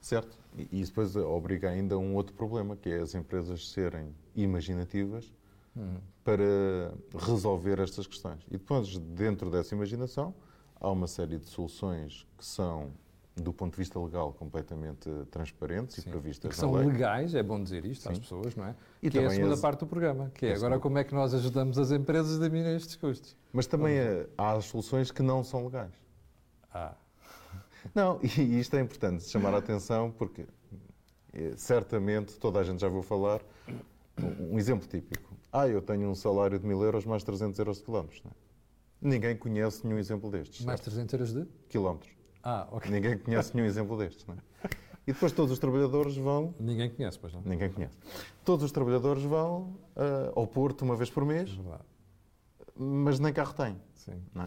Certo. 0.00 0.36
E 0.56 0.80
isso 0.80 0.92
depois 0.92 1.16
obriga 1.16 1.70
ainda 1.70 1.94
a 1.94 1.98
um 1.98 2.14
outro 2.14 2.34
problema, 2.34 2.76
que 2.76 2.88
é 2.88 3.00
as 3.00 3.14
empresas 3.14 3.70
serem 3.70 4.14
imaginativas 4.34 5.32
uhum. 5.74 5.98
para 6.24 6.94
resolver 7.18 7.80
estas 7.80 8.06
questões. 8.06 8.40
E 8.48 8.52
depois, 8.52 8.96
dentro 8.98 9.50
dessa 9.50 9.74
imaginação, 9.74 10.34
há 10.80 10.90
uma 10.90 11.06
série 11.06 11.38
de 11.38 11.46
soluções 11.46 12.26
que 12.36 12.44
são 12.44 12.92
do 13.42 13.52
ponto 13.52 13.72
de 13.72 13.78
vista 13.78 13.98
legal, 13.98 14.32
completamente 14.32 15.10
transparentes 15.30 15.96
Sim. 15.96 16.08
e 16.08 16.10
previstas 16.10 16.48
e 16.48 16.50
que 16.50 16.56
são 16.56 16.72
lei. 16.72 16.86
legais, 16.86 17.34
é 17.34 17.42
bom 17.42 17.62
dizer 17.62 17.84
isto 17.84 18.02
Sim. 18.02 18.10
às 18.10 18.18
pessoas, 18.18 18.56
não 18.56 18.66
é? 18.66 18.74
E 19.02 19.10
que 19.10 19.18
é 19.18 19.26
a 19.26 19.30
segunda 19.30 19.54
as... 19.54 19.60
parte 19.60 19.80
do 19.80 19.86
programa, 19.86 20.30
que 20.34 20.46
é, 20.46 20.54
agora 20.54 20.78
como 20.78 20.98
é 20.98 21.04
que 21.04 21.14
nós 21.14 21.34
ajudamos 21.34 21.78
as 21.78 21.90
empresas 21.90 22.40
a 22.40 22.44
diminuir 22.44 22.76
estes 22.76 22.96
custos. 22.96 23.36
Mas 23.52 23.66
também 23.66 23.98
há 24.36 24.52
as 24.52 24.66
soluções 24.66 25.10
que 25.10 25.22
não 25.22 25.42
são 25.42 25.64
legais. 25.64 25.92
Ah. 26.72 26.94
Não, 27.94 28.20
e 28.22 28.58
isto 28.58 28.76
é 28.76 28.80
importante 28.80 29.24
chamar 29.24 29.54
a 29.54 29.58
atenção 29.58 30.10
porque 30.10 30.46
é, 31.32 31.56
certamente 31.56 32.38
toda 32.38 32.58
a 32.58 32.64
gente 32.64 32.80
já 32.80 32.88
vou 32.88 33.02
falar. 33.02 33.40
Um 34.40 34.58
exemplo 34.58 34.86
típico. 34.88 35.32
Ah, 35.52 35.68
eu 35.68 35.80
tenho 35.80 36.08
um 36.08 36.14
salário 36.14 36.58
de 36.58 36.66
mil 36.66 36.82
euros 36.82 37.04
mais 37.04 37.22
300 37.22 37.56
euros 37.58 37.78
de 37.78 37.84
quilómetros. 37.84 38.20
É? 38.26 38.30
Ninguém 39.00 39.36
conhece 39.36 39.86
nenhum 39.86 39.98
exemplo 39.98 40.28
destes. 40.30 40.64
Mais 40.64 40.80
certo? 40.80 40.90
300 40.90 41.12
euros 41.12 41.32
de? 41.32 41.46
Quilómetros. 41.68 42.17
Ah, 42.42 42.66
ok. 42.70 42.90
Ninguém 42.90 43.18
conhece 43.18 43.54
nenhum 43.54 43.66
exemplo 43.66 43.96
destes, 43.96 44.26
não 44.26 44.34
é? 44.34 44.38
E 45.06 45.12
depois 45.12 45.32
todos 45.32 45.50
os 45.50 45.58
trabalhadores 45.58 46.16
vão. 46.16 46.54
Ninguém 46.60 46.90
conhece, 46.90 47.18
pois 47.18 47.32
não? 47.32 47.40
Ninguém 47.42 47.70
conhece. 47.70 47.96
Todos 48.44 48.62
os 48.62 48.70
trabalhadores 48.70 49.22
vão 49.22 49.74
uh, 49.96 50.32
ao 50.36 50.46
Porto 50.46 50.82
uma 50.82 50.96
vez 50.96 51.08
por 51.08 51.24
mês, 51.24 51.50
Verdade. 51.50 51.82
mas 52.76 53.18
nem 53.18 53.32
carro 53.32 53.54
têm. 53.54 53.80
Sim. 53.94 54.22
É? 54.36 54.46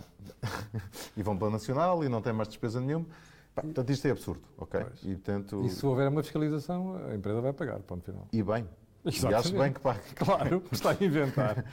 e 1.18 1.24
vão 1.24 1.36
para 1.36 1.48
o 1.48 1.50
Nacional 1.50 2.04
e 2.04 2.10
não 2.10 2.22
têm 2.22 2.32
mais 2.32 2.48
despesa 2.48 2.80
nenhuma. 2.80 3.08
portanto, 3.56 3.90
isto 3.90 4.08
é 4.08 4.12
absurdo, 4.12 4.44
ok? 4.56 4.86
E, 5.02 5.16
portanto... 5.16 5.66
e 5.66 5.70
se 5.70 5.84
houver 5.84 6.08
uma 6.08 6.22
fiscalização, 6.22 6.96
a 7.10 7.16
empresa 7.16 7.42
vai 7.42 7.54
pagar, 7.54 7.80
ponto 7.80 8.06
final. 8.06 8.28
E 8.32 8.44
bem. 8.44 8.68
Exatamente. 9.04 9.32
E 9.32 9.36
acho 9.36 9.58
bem 9.58 9.74
que 9.74 9.80
pague. 9.80 10.14
Claro, 10.14 10.64
está 10.72 10.92
a 10.92 11.04
inventar. 11.04 11.66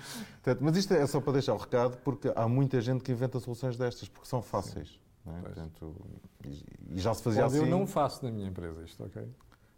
mas 0.62 0.76
isto 0.78 0.94
é 0.94 1.06
só 1.06 1.20
para 1.20 1.34
deixar 1.34 1.52
o 1.52 1.58
recado, 1.58 1.98
porque 1.98 2.32
há 2.34 2.48
muita 2.48 2.80
gente 2.80 3.04
que 3.04 3.12
inventa 3.12 3.38
soluções 3.38 3.76
destas, 3.76 4.08
porque 4.08 4.26
são 4.26 4.40
fáceis. 4.40 4.88
Sim. 4.88 5.07
É? 5.36 5.40
Portanto, 5.40 5.96
e, 6.44 6.98
já 6.98 7.14
se 7.14 7.22
fazia 7.22 7.44
assim. 7.44 7.58
Eu 7.58 7.66
não 7.66 7.86
faço 7.86 8.24
na 8.24 8.30
minha 8.30 8.48
empresa 8.48 8.82
isto, 8.84 9.04
ok? 9.04 9.22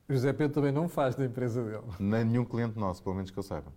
O 0.08 0.12
José 0.12 0.32
Pedro 0.32 0.54
também 0.54 0.72
não 0.72 0.88
faz 0.88 1.14
da 1.14 1.24
empresa 1.24 1.62
dele. 1.62 1.84
Nem 1.98 2.24
nenhum 2.24 2.44
cliente 2.44 2.78
nosso, 2.78 3.02
pelo 3.02 3.14
menos 3.14 3.30
que 3.30 3.38
eu 3.38 3.42
saiba. 3.42 3.72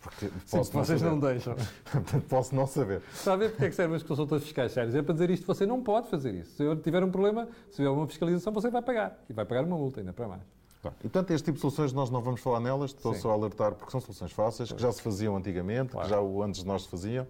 Porque 0.00 0.30
Sim, 0.44 0.62
vocês 0.62 1.02
não, 1.02 1.12
não 1.12 1.20
deixam. 1.20 1.56
Portanto, 1.90 2.24
posso 2.28 2.54
não 2.54 2.66
saber. 2.66 3.02
Está 3.12 3.32
a 3.32 3.36
ver 3.36 3.50
porque 3.50 3.64
é 3.64 3.68
que 3.68 3.74
servem 3.74 3.96
os 3.96 4.02
consultores 4.02 4.44
fiscais 4.44 4.72
sérios? 4.72 4.94
É 4.94 5.02
para 5.02 5.12
dizer 5.12 5.30
isto, 5.30 5.46
você 5.46 5.66
não 5.66 5.82
pode 5.82 6.08
fazer 6.08 6.34
isso. 6.34 6.56
Se 6.56 6.62
eu 6.62 6.76
tiver 6.76 7.02
um 7.02 7.10
problema, 7.10 7.48
se 7.70 7.76
tiver 7.76 7.88
uma 7.88 8.06
fiscalização, 8.06 8.52
você 8.52 8.70
vai 8.70 8.82
pagar. 8.82 9.18
E 9.28 9.32
vai 9.32 9.44
pagar 9.44 9.64
uma 9.64 9.76
multa, 9.76 10.00
ainda 10.00 10.12
para 10.12 10.28
mais. 10.28 10.42
Claro. 10.80 10.96
E, 11.00 11.02
portanto, 11.02 11.30
este 11.32 11.46
tipo 11.46 11.56
de 11.56 11.60
soluções 11.60 11.92
nós 11.92 12.10
não 12.10 12.20
vamos 12.22 12.40
falar 12.40 12.60
nelas, 12.60 12.92
estou 12.92 13.14
Sim. 13.14 13.20
só 13.20 13.30
a 13.30 13.34
alertar, 13.34 13.74
porque 13.74 13.90
são 13.90 14.00
soluções 14.00 14.32
fáceis, 14.32 14.70
que 14.70 14.80
já 14.80 14.92
se 14.92 15.02
faziam 15.02 15.36
antigamente, 15.36 15.92
claro. 15.92 16.06
que 16.06 16.14
já 16.14 16.44
antes 16.44 16.60
de 16.60 16.66
nós 16.66 16.82
se 16.82 16.88
faziam, 16.88 17.26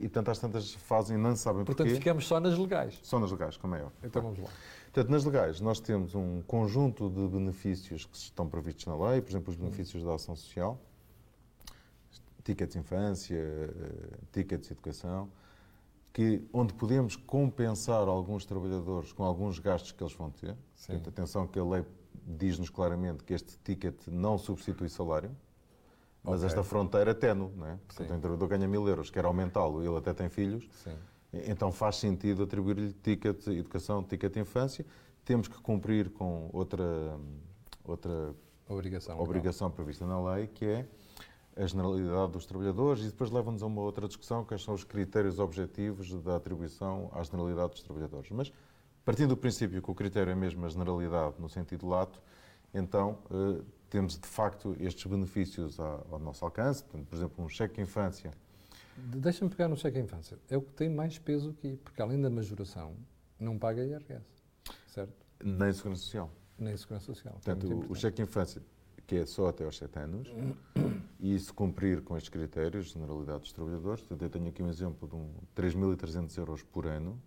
e, 0.00 0.04
e 0.04 0.08
tantas 0.08 0.38
tantas 0.38 0.72
fazem 0.72 1.16
e 1.16 1.20
não 1.20 1.34
sabem 1.36 1.64
Portanto, 1.64 1.86
porquê. 1.86 2.00
ficamos 2.00 2.26
só 2.26 2.40
nas 2.40 2.58
legais. 2.58 2.98
Só 3.02 3.18
nas 3.18 3.30
legais, 3.30 3.56
como 3.56 3.74
é 3.74 3.82
óbvio. 3.82 3.98
Então 4.02 4.22
vamos 4.22 4.38
lá. 4.38 4.48
Portanto, 4.92 5.10
nas 5.10 5.24
legais, 5.24 5.60
nós 5.60 5.80
temos 5.80 6.14
um 6.14 6.42
conjunto 6.42 7.08
de 7.08 7.26
benefícios 7.28 8.04
que 8.04 8.16
estão 8.16 8.48
previstos 8.48 8.86
na 8.86 8.94
lei, 8.94 9.20
por 9.20 9.30
exemplo, 9.30 9.50
os 9.50 9.56
benefícios 9.56 10.04
da 10.04 10.14
ação 10.14 10.36
social, 10.36 10.78
tickets 12.44 12.74
de 12.74 12.80
infância, 12.80 13.36
eh, 13.36 14.18
tickets 14.32 14.68
de 14.68 14.74
educação, 14.74 15.30
que, 16.12 16.42
onde 16.52 16.74
podemos 16.74 17.16
compensar 17.16 18.06
alguns 18.06 18.44
trabalhadores 18.44 19.12
com 19.12 19.24
alguns 19.24 19.58
gastos 19.58 19.92
que 19.92 20.02
eles 20.02 20.12
vão 20.12 20.30
ter. 20.30 20.54
Portanto, 20.76 21.08
atenção 21.08 21.46
que 21.46 21.58
a 21.58 21.64
lei 21.64 21.84
diz-nos 22.26 22.68
claramente 22.68 23.24
que 23.24 23.32
este 23.32 23.58
ticket 23.64 23.94
não 24.08 24.36
substitui 24.36 24.88
salário. 24.88 25.30
Mas 26.22 26.36
okay. 26.36 26.46
esta 26.46 26.62
fronteira 26.62 27.10
é 27.10 27.14
ténue, 27.14 27.50
não 27.56 27.66
é? 27.66 27.78
Portanto, 27.86 28.16
o 28.16 28.20
trabalhador 28.20 28.48
ganha 28.48 28.68
mil 28.68 28.88
euros, 28.88 29.10
quer 29.10 29.24
aumentá-lo, 29.24 29.82
ele 29.82 29.96
até 29.96 30.14
tem 30.14 30.28
filhos, 30.28 30.68
Sim. 30.84 30.96
então 31.32 31.72
faz 31.72 31.96
sentido 31.96 32.44
atribuir-lhe 32.44 32.92
ticket 32.92 33.44
educação, 33.48 34.04
ticket 34.04 34.36
infância. 34.36 34.86
Temos 35.24 35.48
que 35.48 35.60
cumprir 35.60 36.10
com 36.10 36.48
outra, 36.52 37.18
outra 37.84 38.34
obrigação, 38.68 39.18
obrigação 39.18 39.70
prevista 39.70 40.06
na 40.06 40.32
lei, 40.32 40.46
que 40.46 40.64
é 40.64 40.86
a 41.56 41.66
generalidade 41.66 42.32
dos 42.32 42.46
trabalhadores, 42.46 43.02
e 43.04 43.06
depois 43.08 43.30
leva-nos 43.30 43.62
a 43.62 43.66
uma 43.66 43.82
outra 43.82 44.06
discussão, 44.06 44.44
que 44.44 44.56
são 44.58 44.74
os 44.74 44.84
critérios 44.84 45.38
objetivos 45.38 46.14
da 46.22 46.36
atribuição 46.36 47.10
à 47.12 47.22
generalidade 47.22 47.72
dos 47.72 47.82
trabalhadores. 47.82 48.30
Mas, 48.30 48.52
partindo 49.04 49.30
do 49.30 49.36
princípio 49.36 49.82
que 49.82 49.90
o 49.90 49.94
critério 49.94 50.30
é 50.30 50.34
mesmo 50.34 50.64
a 50.64 50.68
generalidade 50.68 51.34
no 51.38 51.48
sentido 51.48 51.86
lato, 51.86 52.22
então 52.72 53.18
eh, 53.30 53.62
temos 53.92 54.18
de 54.18 54.26
facto 54.26 54.74
estes 54.80 55.04
benefícios 55.04 55.78
ao 55.78 56.18
nosso 56.18 56.42
alcance, 56.46 56.82
portanto, 56.82 57.06
por 57.08 57.14
exemplo, 57.14 57.44
um 57.44 57.48
cheque 57.48 57.78
infância. 57.78 58.32
Deixa-me 58.96 59.50
pegar 59.50 59.68
no 59.68 59.76
cheque 59.76 59.98
infância. 59.98 60.38
É 60.48 60.56
o 60.56 60.62
que 60.62 60.72
tem 60.72 60.88
mais 60.88 61.18
peso 61.18 61.50
aqui, 61.50 61.76
porque 61.76 62.00
além 62.00 62.18
da 62.18 62.30
majoração, 62.30 62.96
não 63.38 63.58
paga 63.58 63.84
IRS, 63.84 64.24
certo? 64.86 65.12
Nem 65.44 65.70
Segurança 65.74 66.00
Social. 66.00 66.30
Nem 66.58 66.74
Segurança 66.74 67.04
Social. 67.04 67.34
Portanto, 67.34 67.70
é 67.70 67.92
o, 67.92 67.94
cheque 67.94 68.22
infância, 68.22 68.62
que 69.06 69.16
é 69.16 69.26
só 69.26 69.48
até 69.48 69.62
aos 69.62 69.76
7 69.76 69.98
anos, 69.98 70.32
e 71.20 71.38
se 71.38 71.52
cumprir 71.52 72.00
com 72.00 72.16
estes 72.16 72.30
critérios, 72.30 72.92
generalidade 72.92 73.40
dos 73.40 73.52
trabalhadores, 73.52 74.00
portanto, 74.00 74.22
eu 74.22 74.30
tenho 74.30 74.48
aqui 74.48 74.62
um 74.62 74.70
exemplo 74.70 75.06
de 75.06 75.14
um 75.14 75.28
3.300 75.54 76.38
euros 76.38 76.62
por 76.62 76.86
ano, 76.86 77.20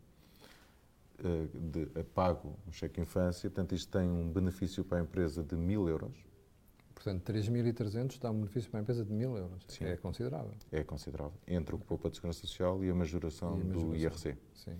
eh, 1.20 1.48
de, 1.54 1.86
de, 1.86 2.04
pago 2.06 2.58
um 2.68 2.72
cheque 2.72 3.00
infância, 3.00 3.48
portanto, 3.52 3.76
isto 3.76 3.96
tem 3.96 4.10
um 4.10 4.32
benefício 4.32 4.84
para 4.84 4.98
a 4.98 5.02
empresa 5.02 5.44
de 5.44 5.56
1.000 5.56 5.90
euros, 5.90 6.26
Portanto, 6.96 7.32
3.300 7.32 8.20
dá 8.20 8.32
um 8.32 8.36
benefício 8.36 8.72
para 8.72 8.80
a 8.80 8.82
empresa 8.82 9.06
de 9.06 9.14
1.000 9.14 9.38
euros. 9.38 9.64
Sim. 9.68 9.86
É 9.86 9.96
considerável. 9.98 10.52
É 10.72 10.84
considerável. 10.84 11.34
Entre 11.48 11.76
o 11.76 11.78
que 11.78 11.86
poupa 11.86 12.10
de 12.10 12.16
segurança 12.16 12.40
social 12.40 12.84
e 12.84 12.90
a 12.90 12.96
majoração, 12.96 13.60
e 13.60 13.62
a 13.62 13.66
majoração. 13.66 13.90
do 13.90 13.96
IRC. 13.96 14.38
Sim. 14.56 14.78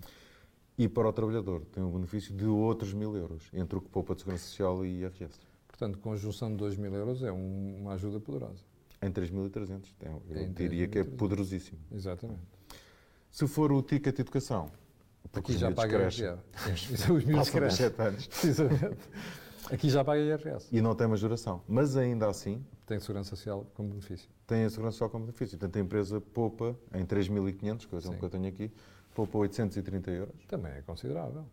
E 0.78 0.88
para 0.88 1.08
o 1.08 1.12
trabalhador 1.12 1.64
tem 1.66 1.82
um 1.82 1.90
benefício 1.90 2.34
de 2.34 2.46
outros 2.46 2.94
1.000 2.94 3.16
euros, 3.16 3.48
entre 3.52 3.78
o 3.78 3.80
que 3.80 3.88
poupa 3.88 4.14
de 4.14 4.22
segurança 4.22 4.44
social 4.44 4.84
e 4.84 5.02
IRS. 5.02 5.38
Portanto, 5.68 5.98
com 5.98 6.12
a 6.12 6.16
junção 6.16 6.54
de 6.54 6.64
2.000 6.64 6.94
euros 6.94 7.22
é 7.22 7.30
um, 7.30 7.82
uma 7.82 7.92
ajuda 7.92 8.18
poderosa. 8.18 8.64
Em 9.02 9.10
3.300. 9.10 9.84
Eu 10.00 10.42
em 10.42 10.52
diria 10.52 10.88
que 10.88 10.98
é 10.98 11.04
poderosíssimo. 11.04 11.78
Exatamente. 11.92 12.40
Se 13.30 13.46
for 13.46 13.70
o 13.70 13.82
ticket 13.82 14.14
de 14.16 14.22
educação, 14.22 14.70
porque 15.30 15.52
Aqui 15.52 15.60
já 15.60 15.70
paga 15.70 15.98
crescem. 15.98 16.34
Os 17.14 17.24
miúdos 17.24 17.50
crescem. 17.50 17.92
anos. 17.98 18.26
Precisamente. 18.26 18.98
Aqui 19.70 19.90
já 19.90 20.04
paga 20.04 20.20
IRS. 20.20 20.68
E 20.70 20.80
não 20.80 20.94
tem 20.94 21.06
majoração. 21.06 21.62
Mas 21.68 21.96
ainda 21.96 22.28
assim. 22.28 22.64
Tem 22.86 23.00
Segurança 23.00 23.30
Social 23.30 23.66
como 23.74 23.88
benefício. 23.90 24.28
Tem 24.46 24.64
a 24.64 24.70
Segurança 24.70 24.92
Social 24.92 25.10
como 25.10 25.24
benefício. 25.24 25.58
Portanto, 25.58 25.76
a 25.76 25.80
empresa 25.80 26.20
poupa 26.20 26.76
em 26.94 27.04
3.500, 27.04 27.86
que 27.86 27.94
é 27.94 27.98
o 27.98 28.18
que 28.18 28.22
eu 28.24 28.30
tenho 28.30 28.46
aqui, 28.46 28.70
poupa 29.14 29.38
830 29.38 30.10
euros. 30.10 30.34
Também 30.46 30.72
é 30.72 30.82
considerável. 30.82 31.44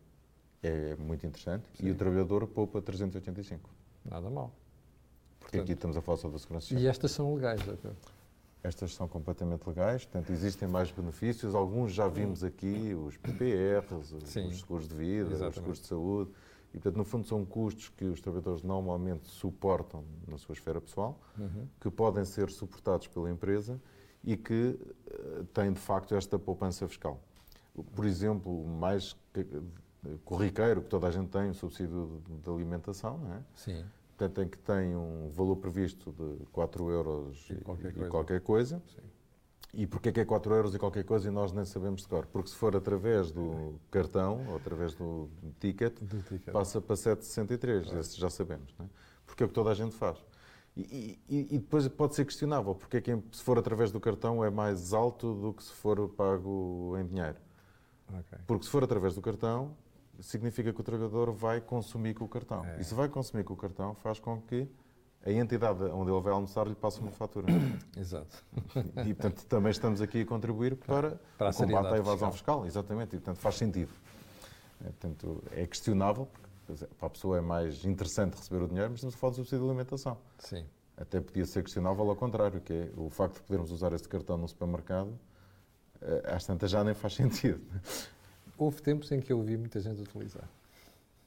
É 0.61 0.95
muito 0.95 1.25
interessante. 1.25 1.65
Sim. 1.73 1.87
E 1.87 1.91
o 1.91 1.95
trabalhador 1.95 2.45
poupa 2.47 2.81
385. 2.81 3.69
Nada 4.05 4.29
mal. 4.29 4.51
Porque 5.39 5.59
aqui 5.59 5.73
estamos 5.73 5.97
a 5.97 6.01
falar 6.01 6.17
só 6.17 6.29
da 6.29 6.37
Segurança 6.37 6.67
Social. 6.67 6.81
E 6.81 6.87
estas 6.87 7.11
são 7.11 7.33
legais, 7.33 7.67
até. 7.67 7.89
Estas 8.63 8.93
são 8.93 9.09
completamente 9.09 9.67
legais, 9.67 10.05
portanto, 10.05 10.31
existem 10.31 10.69
mais 10.69 10.89
benefícios. 10.89 11.53
Alguns 11.53 11.91
já 11.91 12.07
vimos 12.07 12.45
aqui, 12.45 12.93
os 12.93 13.17
PPRs, 13.17 14.15
Sim. 14.23 14.47
os 14.47 14.59
seguros 14.59 14.87
de 14.87 14.95
vida, 14.95 15.31
Exatamente. 15.31 15.49
os 15.49 15.55
seguros 15.55 15.81
de 15.81 15.87
saúde. 15.87 16.31
E, 16.73 16.79
portanto, 16.79 16.97
no 16.97 17.05
fundo, 17.05 17.27
são 17.27 17.45
custos 17.45 17.89
que 17.89 18.05
os 18.05 18.19
trabalhadores 18.19 18.63
normalmente 18.63 19.27
suportam 19.27 20.03
na 20.27 20.37
sua 20.37 20.53
esfera 20.53 20.81
pessoal, 20.81 21.19
uhum. 21.37 21.67
que 21.79 21.91
podem 21.91 22.25
ser 22.25 22.49
suportados 22.49 23.07
pela 23.07 23.29
empresa 23.29 23.79
e 24.23 24.35
que 24.35 24.79
uh, 25.07 25.43
têm, 25.53 25.71
de 25.71 25.79
facto, 25.79 26.15
esta 26.15 26.39
poupança 26.39 26.87
fiscal. 26.87 27.19
Por 27.95 28.05
exemplo, 28.05 28.65
mais 28.65 29.15
corriqueiro 30.25 30.81
que 30.81 30.89
toda 30.89 31.07
a 31.07 31.11
gente 31.11 31.29
tem, 31.29 31.49
o 31.49 31.53
subsídio 31.53 32.21
de 32.43 32.49
alimentação, 32.49 33.17
não 33.17 33.33
é? 33.33 33.41
Sim. 33.55 33.85
Portanto, 34.17 34.41
em 34.41 34.47
que 34.47 34.57
tem 34.57 34.95
um 34.95 35.29
valor 35.29 35.55
previsto 35.57 36.11
de 36.11 36.45
4 36.51 36.89
euros 36.89 37.47
e, 37.49 37.53
e 37.53 37.57
qualquer 37.57 37.89
e 37.89 37.93
coisa. 37.93 38.09
Qualquer 38.09 38.41
coisa. 38.41 38.81
Sim. 38.87 39.01
E 39.73 39.87
porquê 39.87 40.11
que 40.11 40.19
é 40.19 40.25
4 40.25 40.53
euros 40.53 40.75
e 40.75 40.79
qualquer 40.79 41.03
coisa 41.03 41.27
e 41.27 41.31
nós 41.31 41.51
nem 41.51 41.65
sabemos 41.65 42.03
de 42.03 42.07
cor? 42.07 42.27
Porque 42.27 42.49
se 42.49 42.55
for 42.55 42.75
através 42.75 43.31
do 43.31 43.79
cartão 43.89 44.45
ou 44.47 44.55
através 44.57 44.93
do 44.93 45.27
ticket, 45.59 45.99
do 45.99 46.21
ticket. 46.21 46.53
passa 46.53 46.79
para 46.79 46.95
7,63. 46.95 47.83
Claro. 47.83 47.99
Esse 47.99 48.19
já 48.19 48.29
sabemos. 48.29 48.73
Não 48.77 48.85
é? 48.85 48.89
Porque 49.25 49.41
é 49.41 49.45
o 49.45 49.49
que 49.49 49.55
toda 49.55 49.71
a 49.71 49.73
gente 49.73 49.95
faz. 49.95 50.23
E, 50.75 51.19
e, 51.29 51.55
e, 51.55 51.59
depois 51.59 51.87
pode 51.87 52.15
ser 52.15 52.25
questionável, 52.25 52.73
porque 52.73 52.97
é 52.97 53.01
que 53.01 53.23
se 53.31 53.43
for 53.43 53.59
através 53.59 53.91
do 53.91 53.99
cartão 53.99 54.43
é 54.43 54.49
mais 54.49 54.91
alto 54.91 55.33
do 55.35 55.53
que 55.53 55.63
se 55.63 55.71
for 55.71 56.09
pago 56.09 56.95
em 56.99 57.05
dinheiro. 57.05 57.37
Okay. 58.09 58.39
Porque 58.45 58.65
se 58.65 58.71
for 58.71 58.83
através 58.83 59.13
do 59.13 59.21
cartão, 59.21 59.75
significa 60.19 60.73
que 60.73 60.79
o 60.79 60.83
trabalhador 60.83 61.31
vai 61.31 61.61
consumir 61.61 62.13
com 62.15 62.25
o 62.25 62.27
cartão. 62.27 62.65
É. 62.65 62.79
E 62.79 62.83
se 62.83 62.93
vai 62.93 63.07
consumir 63.07 63.43
com 63.43 63.53
o 63.53 63.57
cartão, 63.57 63.93
faz 63.95 64.19
com 64.19 64.41
que 64.41 64.67
a 65.25 65.31
entidade 65.31 65.83
onde 65.85 66.11
ele 66.11 66.21
vai 66.21 66.33
almoçar 66.33 66.67
lhe 66.67 66.75
passa 66.75 66.99
uma 66.99 67.11
fatura. 67.11 67.47
Exato. 67.97 68.43
E, 69.05 69.13
portanto, 69.13 69.45
também 69.45 69.71
estamos 69.71 70.01
aqui 70.01 70.21
a 70.21 70.25
contribuir 70.25 70.75
para, 70.75 71.19
para 71.37 71.51
o 71.51 71.53
combate 71.53 71.93
à 71.93 71.97
evasão 71.97 72.31
fiscal. 72.31 72.61
fiscal. 72.61 72.65
Exatamente, 72.65 73.15
e, 73.15 73.19
portanto, 73.19 73.37
faz 73.37 73.55
sentido. 73.55 73.91
É, 74.81 74.85
portanto, 74.85 75.43
é 75.51 75.65
questionável, 75.65 76.25
porque 76.25 76.85
para 76.97 77.07
a 77.07 77.09
pessoa 77.09 77.37
é 77.37 77.41
mais 77.41 77.85
interessante 77.85 78.35
receber 78.35 78.63
o 78.63 78.67
dinheiro, 78.67 78.89
mas 78.89 78.99
estamos 78.99 79.15
a 79.15 79.17
falar 79.17 79.31
do 79.31 79.35
subsídio 79.37 79.59
de 79.59 79.65
alimentação. 79.65 80.17
Sim. 80.39 80.65
Até 80.97 81.21
podia 81.21 81.45
ser 81.45 81.63
questionável 81.63 82.07
ao 82.09 82.15
contrário, 82.15 82.59
que 82.61 82.73
é 82.73 82.91
o 82.97 83.09
facto 83.09 83.35
de 83.35 83.41
podermos 83.43 83.71
usar 83.71 83.93
esse 83.93 84.07
cartão 84.07 84.37
no 84.37 84.47
supermercado, 84.47 85.17
eh, 86.01 86.23
às 86.25 86.43
tantas 86.43 86.69
já 86.69 86.83
nem 86.83 86.93
faz 86.93 87.15
sentido. 87.15 87.61
Houve 88.57 88.81
tempos 88.81 89.11
em 89.11 89.19
que 89.19 89.33
eu 89.33 89.41
vi 89.41 89.57
muita 89.57 89.79
gente 89.79 90.01
utilizar. 90.01 90.47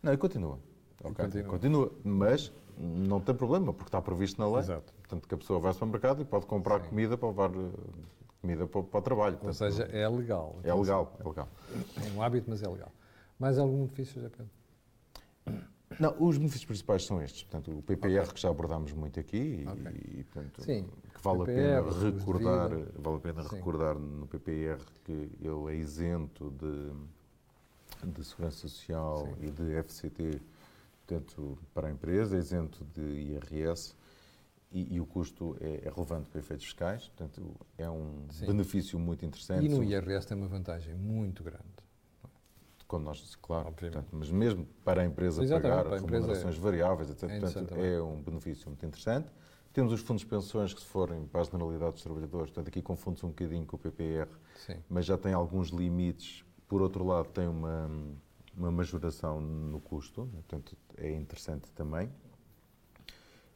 Não, 0.03 0.13
e 0.13 0.17
continua. 0.17 0.59
Okay. 1.03 1.25
continua. 1.25 1.51
continua. 1.51 1.93
Mas 2.05 2.53
não 2.79 3.21
tem 3.21 3.35
problema, 3.35 3.73
porque 3.73 3.89
está 3.89 4.01
previsto 4.01 4.41
na 4.41 4.49
lei. 4.49 4.59
Exato. 4.59 4.93
Portanto, 4.95 5.29
que 5.29 5.35
a 5.35 5.39
pessoa 5.39 5.59
vai 5.59 5.71
ao 5.71 5.75
supermercado 5.75 6.23
e 6.23 6.25
pode 6.25 6.47
comprar 6.47 6.83
Sim. 6.83 6.89
comida 6.91 7.17
para 7.17 7.29
levar 7.29 7.51
eh, 7.51 7.71
comida 8.41 8.67
para, 8.67 8.83
para 8.83 8.99
o 8.99 9.03
trabalho. 9.03 9.39
Ou 9.43 9.53
seja, 9.53 9.85
é 9.85 10.09
legal. 10.09 10.59
É 10.63 10.75
legal, 10.75 11.17
é 11.19 11.29
legal. 11.29 11.49
É 12.05 12.11
um 12.17 12.23
hábito, 12.23 12.51
mas 12.51 12.63
é 12.63 12.69
legal. 12.69 12.93
Mais 13.39 13.59
algum 13.59 13.79
benefício, 13.79 14.15
José 14.15 14.29
Pedro? 14.29 14.51
Não, 16.01 16.15
os 16.19 16.37
benefícios 16.37 16.65
principais 16.65 17.07
são 17.07 17.23
estes. 17.23 17.45
Portanto, 17.45 17.79
o 17.79 17.83
PPR 17.83 18.21
okay. 18.21 18.35
que 18.35 18.41
já 18.41 18.51
abordámos 18.51 18.93
muito 18.93 19.21
aqui 19.21 19.65
okay. 19.71 20.19
e, 20.19 20.25
portanto, 20.25 20.63
Sim. 20.63 20.89
que 21.15 21.23
vale 21.23 21.39
PPR, 21.41 21.55
a 21.55 21.83
pena 21.83 22.11
recordar, 22.11 22.71
vale 22.99 23.17
a 23.17 23.21
pena 23.21 23.43
Sim. 23.43 23.57
recordar 23.57 23.99
no 23.99 24.27
PPR 24.27 24.81
que 25.05 25.31
ele 25.41 25.73
é 25.73 25.75
isento 25.77 26.51
de, 26.51 28.11
de 28.11 28.25
segurança 28.25 28.69
social 28.69 29.19
Sim. 29.27 29.47
e 29.47 29.51
de 29.51 29.83
FCT, 29.85 30.43
portanto, 31.07 31.59
para 31.73 31.89
a 31.89 31.91
empresa, 31.91 32.37
isento 32.37 32.85
de 32.93 33.03
IRS. 33.03 33.95
E, 34.73 34.97
e, 34.97 35.01
o 35.01 35.07
custo 35.07 35.57
é, 35.61 35.87
é, 35.87 35.93
relevante 35.95 36.29
para 36.29 36.41
efeitos 36.41 36.67
fiscais, 36.67 37.09
portanto, 37.09 37.55
é 37.79 37.89
um 37.89 38.27
Sim. 38.31 38.47
benefício 38.47 38.99
muito 38.99 39.25
interessante. 39.25 39.65
E 39.65 39.69
no 39.69 39.83
IRS 39.83 40.27
tem 40.27 40.37
uma 40.37 40.49
vantagem 40.49 40.93
muito 40.93 41.43
grande 41.45 41.87
quando 42.87 43.05
nós, 43.05 43.37
claro, 43.37 43.73
portanto, 43.73 44.09
mas 44.13 44.31
mesmo 44.31 44.67
para 44.85 45.03
a 45.03 45.05
empresa 45.05 45.43
Exatamente, 45.43 45.85
pagar 45.85 46.01
remunerações 46.01 46.57
é, 46.57 46.59
variáveis, 46.59 47.11
etc., 47.11 47.25
é, 47.25 47.41
portanto, 47.41 47.75
é 47.75 48.01
um 48.03 48.23
benefício 48.23 48.69
muito 48.69 48.85
interessante. 48.87 49.29
Temos 49.73 49.93
os 49.93 50.01
fundos 50.01 50.23
de 50.23 50.29
pensões 50.29 50.73
que, 50.73 50.81
se 50.81 50.87
forem 50.87 51.27
para 51.27 51.41
a 51.41 51.45
generalidade 51.45 51.93
dos 51.93 52.03
trabalhadores, 52.03 52.51
portanto, 52.51 52.69
aqui 52.69 52.81
confunde-se 52.81 53.27
um 53.27 53.31
bocadinho 53.31 53.67
com 53.67 53.77
o 53.77 53.79
PPR, 53.79 54.29
Sim. 54.55 54.77
mas 54.89 55.05
já 55.05 55.19
tem 55.19 55.33
alguns 55.33 55.69
limites. 55.69 56.45
Por 56.69 56.81
outro 56.81 57.05
lado, 57.05 57.29
tem 57.29 57.47
uma, 57.47 57.91
uma 58.57 58.71
majoração 58.71 59.41
no 59.41 59.81
custo, 59.81 60.25
né? 60.25 60.41
portanto, 60.49 60.77
é 60.97 61.13
interessante 61.13 61.71
também. 61.73 62.11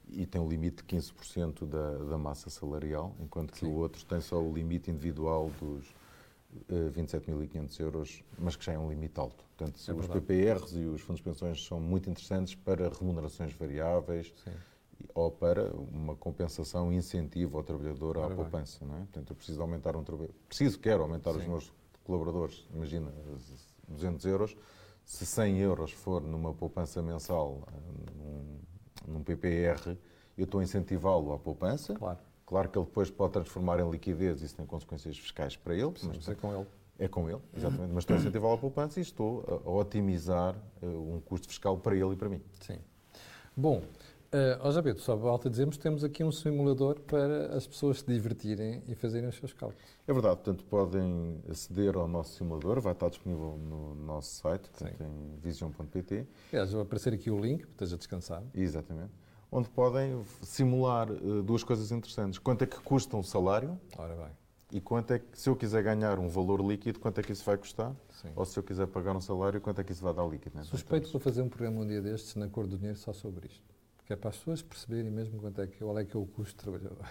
E 0.09 0.27
tem 0.27 0.41
um 0.41 0.49
limite 0.49 0.83
de 0.85 0.97
15% 0.97 1.67
da, 1.67 1.99
da 1.99 2.19
massa 2.19 2.51
salarial, 2.51 3.15
enquanto 3.21 3.53
que 3.53 3.61
Sim. 3.61 3.67
o 3.67 3.77
outro 3.77 4.05
tem 4.05 4.21
só 4.21 4.41
o 4.43 4.53
limite 4.53 4.91
individual 4.91 5.51
dos 5.61 5.95
27.500 6.69 7.81
euros, 7.81 8.25
mas 8.39 8.57
que 8.57 8.65
já 8.65 8.73
é 8.73 8.79
um 8.79 8.91
limite 8.91 9.19
alto. 9.21 9.45
Portanto, 9.57 9.81
é 9.89 9.95
os 9.95 10.07
PPRs 10.09 10.77
e 10.77 10.85
os 10.85 11.01
fundos 11.01 11.19
de 11.19 11.23
pensões 11.23 11.65
são 11.65 11.81
muito 11.81 12.11
interessantes 12.11 12.55
para 12.55 12.89
remunerações 12.89 13.53
variáveis 13.53 14.33
Sim. 14.45 14.51
ou 15.15 15.31
para 15.31 15.71
uma 15.75 16.17
compensação 16.17 16.93
incentivo 16.93 17.59
ao 17.59 17.63
trabalhador 17.63 18.19
à 18.19 18.31
poupança. 18.31 18.85
Não 18.85 18.97
é? 18.97 18.99
Portanto, 19.01 19.31
eu 19.31 19.37
preciso 19.37 19.61
aumentar 19.63 19.95
um 19.95 20.03
trabalho, 20.03 20.35
preciso, 20.49 20.79
quero 20.79 21.03
aumentar 21.03 21.33
Sim. 21.35 21.39
os 21.39 21.47
meus 21.47 21.73
colaboradores, 22.03 22.67
imagina, 22.75 23.13
200 23.89 24.27
euros. 24.27 24.57
Se 25.11 25.27
100 25.27 25.59
euros 25.59 25.91
for 25.91 26.23
numa 26.23 26.55
poupança 26.55 27.03
mensal, 27.03 27.67
num, 28.17 29.15
num 29.15 29.23
PPR, 29.25 29.97
eu 30.39 30.45
estou 30.45 30.61
a 30.61 30.63
incentivá-lo 30.63 31.33
à 31.33 31.39
poupança. 31.39 31.95
Claro 31.95 32.19
Claro 32.51 32.69
que 32.69 32.77
ele 32.77 32.85
depois 32.85 33.09
pode 33.09 33.33
transformar 33.33 33.79
em 33.79 33.89
liquidez, 33.89 34.43
isso 34.43 34.57
tem 34.57 34.67
consequências 34.67 35.17
fiscais 35.17 35.57
para 35.57 35.73
ele. 35.73 35.93
Sim, 35.97 36.11
mas 36.13 36.29
é 36.29 36.35
com 36.35 36.53
ele. 36.53 36.67
É 36.99 37.07
com 37.07 37.31
ele, 37.31 37.41
exatamente. 37.57 37.93
Mas 37.93 38.03
estou 38.03 38.17
a 38.17 38.19
incentivar 38.19 38.53
a 38.53 38.59
poupança 38.59 38.99
e 38.99 39.03
estou 39.03 39.63
a, 39.65 39.71
otimizar 39.71 40.57
uh, 40.83 41.15
um 41.15 41.21
custo 41.21 41.47
fiscal 41.47 41.77
para 41.79 41.95
ele 41.95 42.13
e 42.13 42.17
para 42.17 42.29
mim. 42.29 42.43
Sim. 42.61 42.79
Bom, 43.57 43.83
uh, 44.33 44.79
oh, 44.79 44.83
Pedro, 44.83 45.03
só 45.03 45.17
volta 45.17 45.49
a 45.49 45.51
dizermos 45.51 45.77
temos 45.77 46.05
aqui 46.05 46.23
um 46.25 46.33
simulador 46.33 47.01
para 47.01 47.55
as 47.57 47.67
pessoas 47.67 48.01
se 48.01 48.07
divertirem 48.07 48.83
e 48.89 48.95
fazerem 48.95 49.29
os 49.29 49.37
seus 49.37 49.53
cálculos. 49.53 49.83
É 50.07 50.13
verdade, 50.13 50.37
portanto 50.37 50.65
podem 50.65 51.43
aceder 51.49 51.97
ao 51.97 52.09
nosso 52.09 52.35
simulador, 52.35 52.81
vai 52.81 52.93
estar 52.93 53.09
disponível 53.09 53.57
no 53.57 53.95
nosso 53.95 54.35
site, 54.41 54.69
portanto, 54.71 55.03
em 55.03 55.39
vision.pt. 55.41 56.27
Aliás, 56.53 56.73
vai 56.73 56.83
aparecer 56.83 57.15
aqui 57.15 57.31
o 57.31 57.41
link, 57.41 57.65
esteja 57.65 57.97
descansado. 57.97 58.47
Exatamente 58.55 59.11
onde 59.53 59.69
podem 59.69 60.25
simular 60.43 61.11
uh, 61.11 61.43
duas 61.43 61.65
coisas 61.65 61.91
interessantes. 61.91 62.39
Quanto 62.39 62.63
é 62.63 62.67
que 62.67 62.79
custa 62.81 63.17
um 63.17 63.23
salário? 63.23 63.79
Ora 63.99 64.15
bem. 64.15 64.31
E 64.73 64.81
quanto 64.81 65.13
é 65.13 65.19
que, 65.19 65.27
se 65.37 65.49
eu 65.49 65.57
quiser 65.57 65.83
ganhar 65.83 66.19
um 66.19 66.29
valor 66.29 66.61
líquido, 66.61 67.01
quanto 67.01 67.19
é 67.19 67.23
que 67.23 67.33
isso 67.33 67.45
vai 67.45 67.57
custar? 67.57 67.93
Sim. 68.23 68.29
Ou 68.37 68.45
se 68.45 68.57
eu 68.57 68.63
quiser 68.63 68.87
pagar 68.87 69.17
um 69.17 69.21
salário, 69.21 69.61
quanto 69.61 69.81
é 69.81 69.85
que 69.85 69.91
isso 69.91 70.03
vai 70.03 70.15
dar 70.15 70.25
líquido? 70.25 70.57
Né? 70.57 70.63
Suspeito 70.63 71.09
então, 71.09 71.21
fazer 71.21 71.43
um 71.43 71.49
programa 71.49 71.81
um 71.81 71.87
dia 71.87 72.01
destes 72.01 72.37
na 72.37 72.49
cor 72.49 72.67
do 72.67 72.77
dinheiro 72.77 72.97
só 72.97 73.13
sobre 73.13 73.49
isto. 73.49 73.80
Porque 74.11 74.15
é 74.15 74.17
para 74.17 74.31
as 74.31 74.39
pessoas 74.39 74.61
perceberem 74.61 75.09
mesmo 75.09 75.39
quanto 75.39 75.61
é 75.61 75.69
que, 75.69 75.79
qual 75.79 75.97
é 75.97 76.05
que 76.05 76.17
é 76.17 76.19
o 76.19 76.27
custo 76.27 76.57
do 76.57 76.63
trabalhador. 76.63 77.07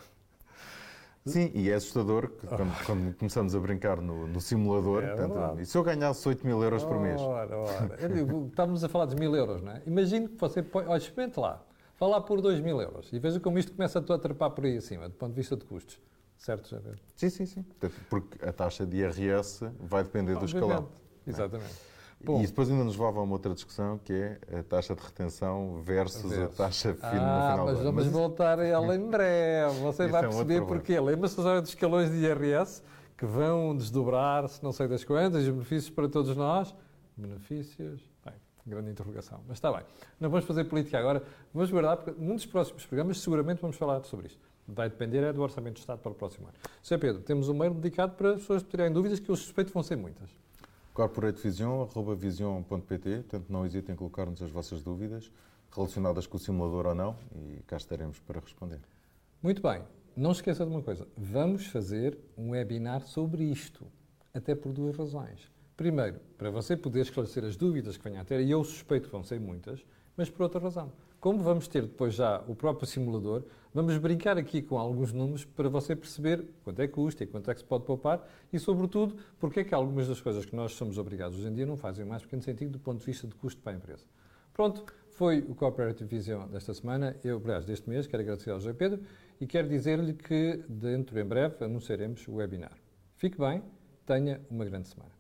Sim, 1.26 1.50
e 1.54 1.70
é 1.70 1.76
assustador 1.76 2.30
que, 2.30 2.46
quando, 2.46 2.86
quando, 2.86 3.16
começamos 3.16 3.56
a 3.56 3.60
brincar 3.60 4.02
no, 4.02 4.28
no 4.28 4.42
simulador. 4.42 5.04
É 5.04 5.62
e 5.62 5.66
se 5.66 5.78
eu 5.78 5.84
ganhasse 5.84 6.28
8 6.28 6.46
mil 6.46 6.62
euros 6.62 6.84
por 6.84 7.00
mês? 7.00 7.22
Ora, 7.22 7.58
ora. 7.58 8.10
Digo, 8.10 8.48
estávamos 8.48 8.84
a 8.84 8.90
falar 8.90 9.06
de 9.06 9.16
mil 9.16 9.34
euros, 9.34 9.62
não 9.62 9.72
é? 9.72 9.82
Imagino 9.86 10.28
que 10.28 10.36
você 10.38 10.62
põe. 10.62 10.86
Olha, 10.88 10.98
experimente 10.98 11.40
lá. 11.40 11.64
Vá 11.98 12.08
lá 12.08 12.20
por 12.20 12.42
2 12.42 12.60
mil 12.60 12.82
euros 12.82 13.14
e 13.14 13.20
veja 13.20 13.40
como 13.40 13.58
isto 13.58 13.72
começa 13.72 14.00
a 14.00 14.16
atrapar 14.16 14.50
por 14.50 14.66
aí 14.66 14.76
acima, 14.76 15.08
do 15.08 15.16
ponto 15.16 15.30
de 15.30 15.38
vista 15.38 15.56
de 15.56 15.64
custos. 15.64 16.02
Certo, 16.38 16.70
já 16.70 16.80
Sim, 17.16 17.30
sim, 17.30 17.46
sim. 17.46 17.66
Porque 18.10 18.44
a 18.44 18.52
taxa 18.52 18.86
de 18.86 18.98
IRS 18.98 19.70
vai 19.80 20.04
depender 20.04 20.36
do 20.38 20.44
escalão. 20.44 20.90
Exatamente. 21.26 21.89
Bom, 22.22 22.42
e 22.42 22.48
depois 22.48 22.70
ainda 22.70 22.84
nos 22.84 22.98
leva 22.98 23.20
a 23.20 23.24
uma 23.24 23.34
outra 23.34 23.54
discussão 23.54 23.98
que 23.98 24.12
é 24.12 24.40
a 24.60 24.64
taxa 24.64 24.94
de 24.94 25.02
retenção 25.02 25.82
versus, 25.82 26.38
a 26.38 26.48
taxa 26.50 26.94
FIN 26.94 27.02
ah, 27.04 27.12
no 27.12 27.52
final 27.52 27.66
mas 27.66 27.78
vamos 27.80 28.04
mas... 28.04 28.14
voltar 28.14 28.60
a 28.60 28.66
ela 28.66 28.96
em 28.96 29.10
breve. 29.10 29.80
Você 29.80 30.08
vai 30.08 30.26
é 30.26 30.28
perceber 30.28 30.66
porquê. 30.66 31.00
Lembra-se 31.00 31.36
dos 31.38 31.70
escalões 31.70 32.12
de 32.12 32.18
IRS 32.18 32.84
que 33.18 33.26
vão 33.26 33.76
desdobrar-se, 33.76 34.62
não 34.64 34.72
sei 34.72 34.88
das 34.88 35.04
quantas, 35.04 35.44
os 35.44 35.50
benefícios 35.50 35.90
para 35.90 36.10
todos 36.10 36.36
nós? 36.36 36.76
Benefícios 37.16 38.10
Grande 38.70 38.92
interrogação. 38.92 39.42
Mas 39.48 39.58
está 39.58 39.72
bem. 39.72 39.82
Não 40.20 40.30
vamos 40.30 40.46
fazer 40.46 40.66
política 40.66 41.00
agora. 41.00 41.24
Vamos 41.52 41.72
guardar, 41.72 41.98
porque 41.98 42.22
num 42.22 42.36
dos 42.36 42.46
próximos 42.46 42.86
programas 42.86 43.20
seguramente 43.20 43.62
vamos 43.62 43.76
falar 43.76 44.04
sobre 44.04 44.28
isto. 44.28 44.40
Vai 44.68 44.88
depender 44.88 45.24
é 45.24 45.34
do 45.34 45.42
Orçamento 45.42 45.76
de 45.76 45.80
Estado 45.80 46.00
para 46.00 46.12
o 46.12 46.16
próximo 46.16 46.48
ano. 46.48 46.56
Sr. 46.84 47.00
Pedro, 47.00 47.22
temos 47.24 47.50
um 47.50 47.56
mail 47.56 47.74
dedicado 47.74 48.14
para 48.14 48.34
as 48.34 48.42
pessoas 48.42 48.62
que 48.62 48.90
dúvidas, 48.92 49.20
que 49.20 49.30
eu 49.30 49.36
suspeito 49.36 49.74
vão 49.74 49.82
ser 49.82 49.96
muitas. 49.96 50.30
corporatevision.pt, 51.00 53.16
portanto 53.20 53.46
não 53.48 53.66
hesitem 53.66 53.94
em 53.94 53.96
colocar-nos 53.96 54.44
as 54.44 54.52
vossas 54.52 54.84
dúvidas 54.84 55.32
relacionadas 55.74 56.28
com 56.28 56.36
o 56.36 56.40
simulador 56.40 56.88
ou 56.88 56.96
não 56.96 57.16
e 57.34 57.64
cá 57.66 57.78
estaremos 57.78 58.20
para 58.20 58.42
responder. 58.42 58.82
Muito 59.42 59.62
bem. 59.62 59.82
Não 60.18 60.34
esqueça 60.34 60.66
de 60.66 60.72
uma 60.72 60.82
coisa. 60.82 61.08
Vamos 61.16 61.68
fazer 61.68 62.18
um 62.38 62.50
webinar 62.50 63.08
sobre 63.08 63.46
isto. 63.46 63.88
Até 64.34 64.54
por 64.54 64.74
duas 64.74 64.98
razões. 64.98 65.50
Primeiro, 65.78 66.20
para 66.38 66.52
você 66.52 66.76
poder 66.76 67.00
esclarecer 67.02 67.46
as 67.46 67.56
dúvidas 67.56 67.96
que 67.96 68.04
venha 68.04 68.20
a 68.20 68.26
ter, 68.26 68.42
e 68.42 68.52
eu 68.52 68.62
suspeito 68.66 69.06
que 69.06 69.12
vão 69.14 69.24
ser 69.24 69.40
muitas, 69.40 69.80
mas 70.18 70.30
por 70.30 70.44
outra 70.44 70.60
razão. 70.60 70.92
Como 71.20 71.44
vamos 71.44 71.68
ter 71.68 71.82
depois 71.82 72.14
já 72.14 72.42
o 72.48 72.56
próprio 72.56 72.88
simulador, 72.88 73.44
vamos 73.74 73.98
brincar 73.98 74.38
aqui 74.38 74.62
com 74.62 74.78
alguns 74.78 75.12
números 75.12 75.44
para 75.44 75.68
você 75.68 75.94
perceber 75.94 76.46
quanto 76.64 76.82
é 76.82 76.88
que 76.88 76.94
custa 76.94 77.26
e 77.26 77.28
quanto 77.28 77.52
é 77.52 77.54
que 77.54 77.60
se 77.60 77.66
pode 77.66 77.84
poupar 77.84 78.26
e, 78.54 78.58
sobretudo, 78.58 79.18
porque 79.38 79.60
é 79.60 79.64
que 79.66 79.76
algumas 79.76 80.08
das 80.08 80.22
coisas 80.22 80.46
que 80.46 80.56
nós 80.56 80.72
somos 80.72 80.98
obrigados 80.98 81.38
hoje 81.38 81.50
em 81.50 81.54
dia 81.54 81.66
não 81.66 81.76
fazem 81.76 82.06
mais 82.06 82.22
pequeno 82.22 82.42
sentido 82.42 82.72
do 82.72 82.80
ponto 82.80 83.00
de 83.00 83.06
vista 83.06 83.28
de 83.28 83.36
custo 83.36 83.62
para 83.62 83.74
a 83.74 83.76
empresa. 83.76 84.06
Pronto, 84.54 84.86
foi 85.10 85.40
o 85.40 85.54
Cooperative 85.54 86.10
Vision 86.10 86.48
desta 86.48 86.74
semana, 86.74 87.14
eu, 87.22 87.42
aliás, 87.44 87.66
deste 87.66 87.90
mês, 87.90 88.08
quero 88.08 88.24
agradecer 88.24 88.52
ao 88.52 88.60
José 88.62 88.74
Pedro 88.74 89.02
e 89.42 89.46
quero 89.46 89.68
dizer-lhe 89.68 90.14
que 90.14 90.64
dentro 90.70 91.20
em 91.20 91.26
breve 91.26 91.66
anunciaremos 91.66 92.26
o 92.30 92.36
webinar. 92.36 92.78
Fique 93.18 93.38
bem, 93.38 93.62
tenha 94.06 94.40
uma 94.50 94.64
grande 94.64 94.88
semana. 94.88 95.19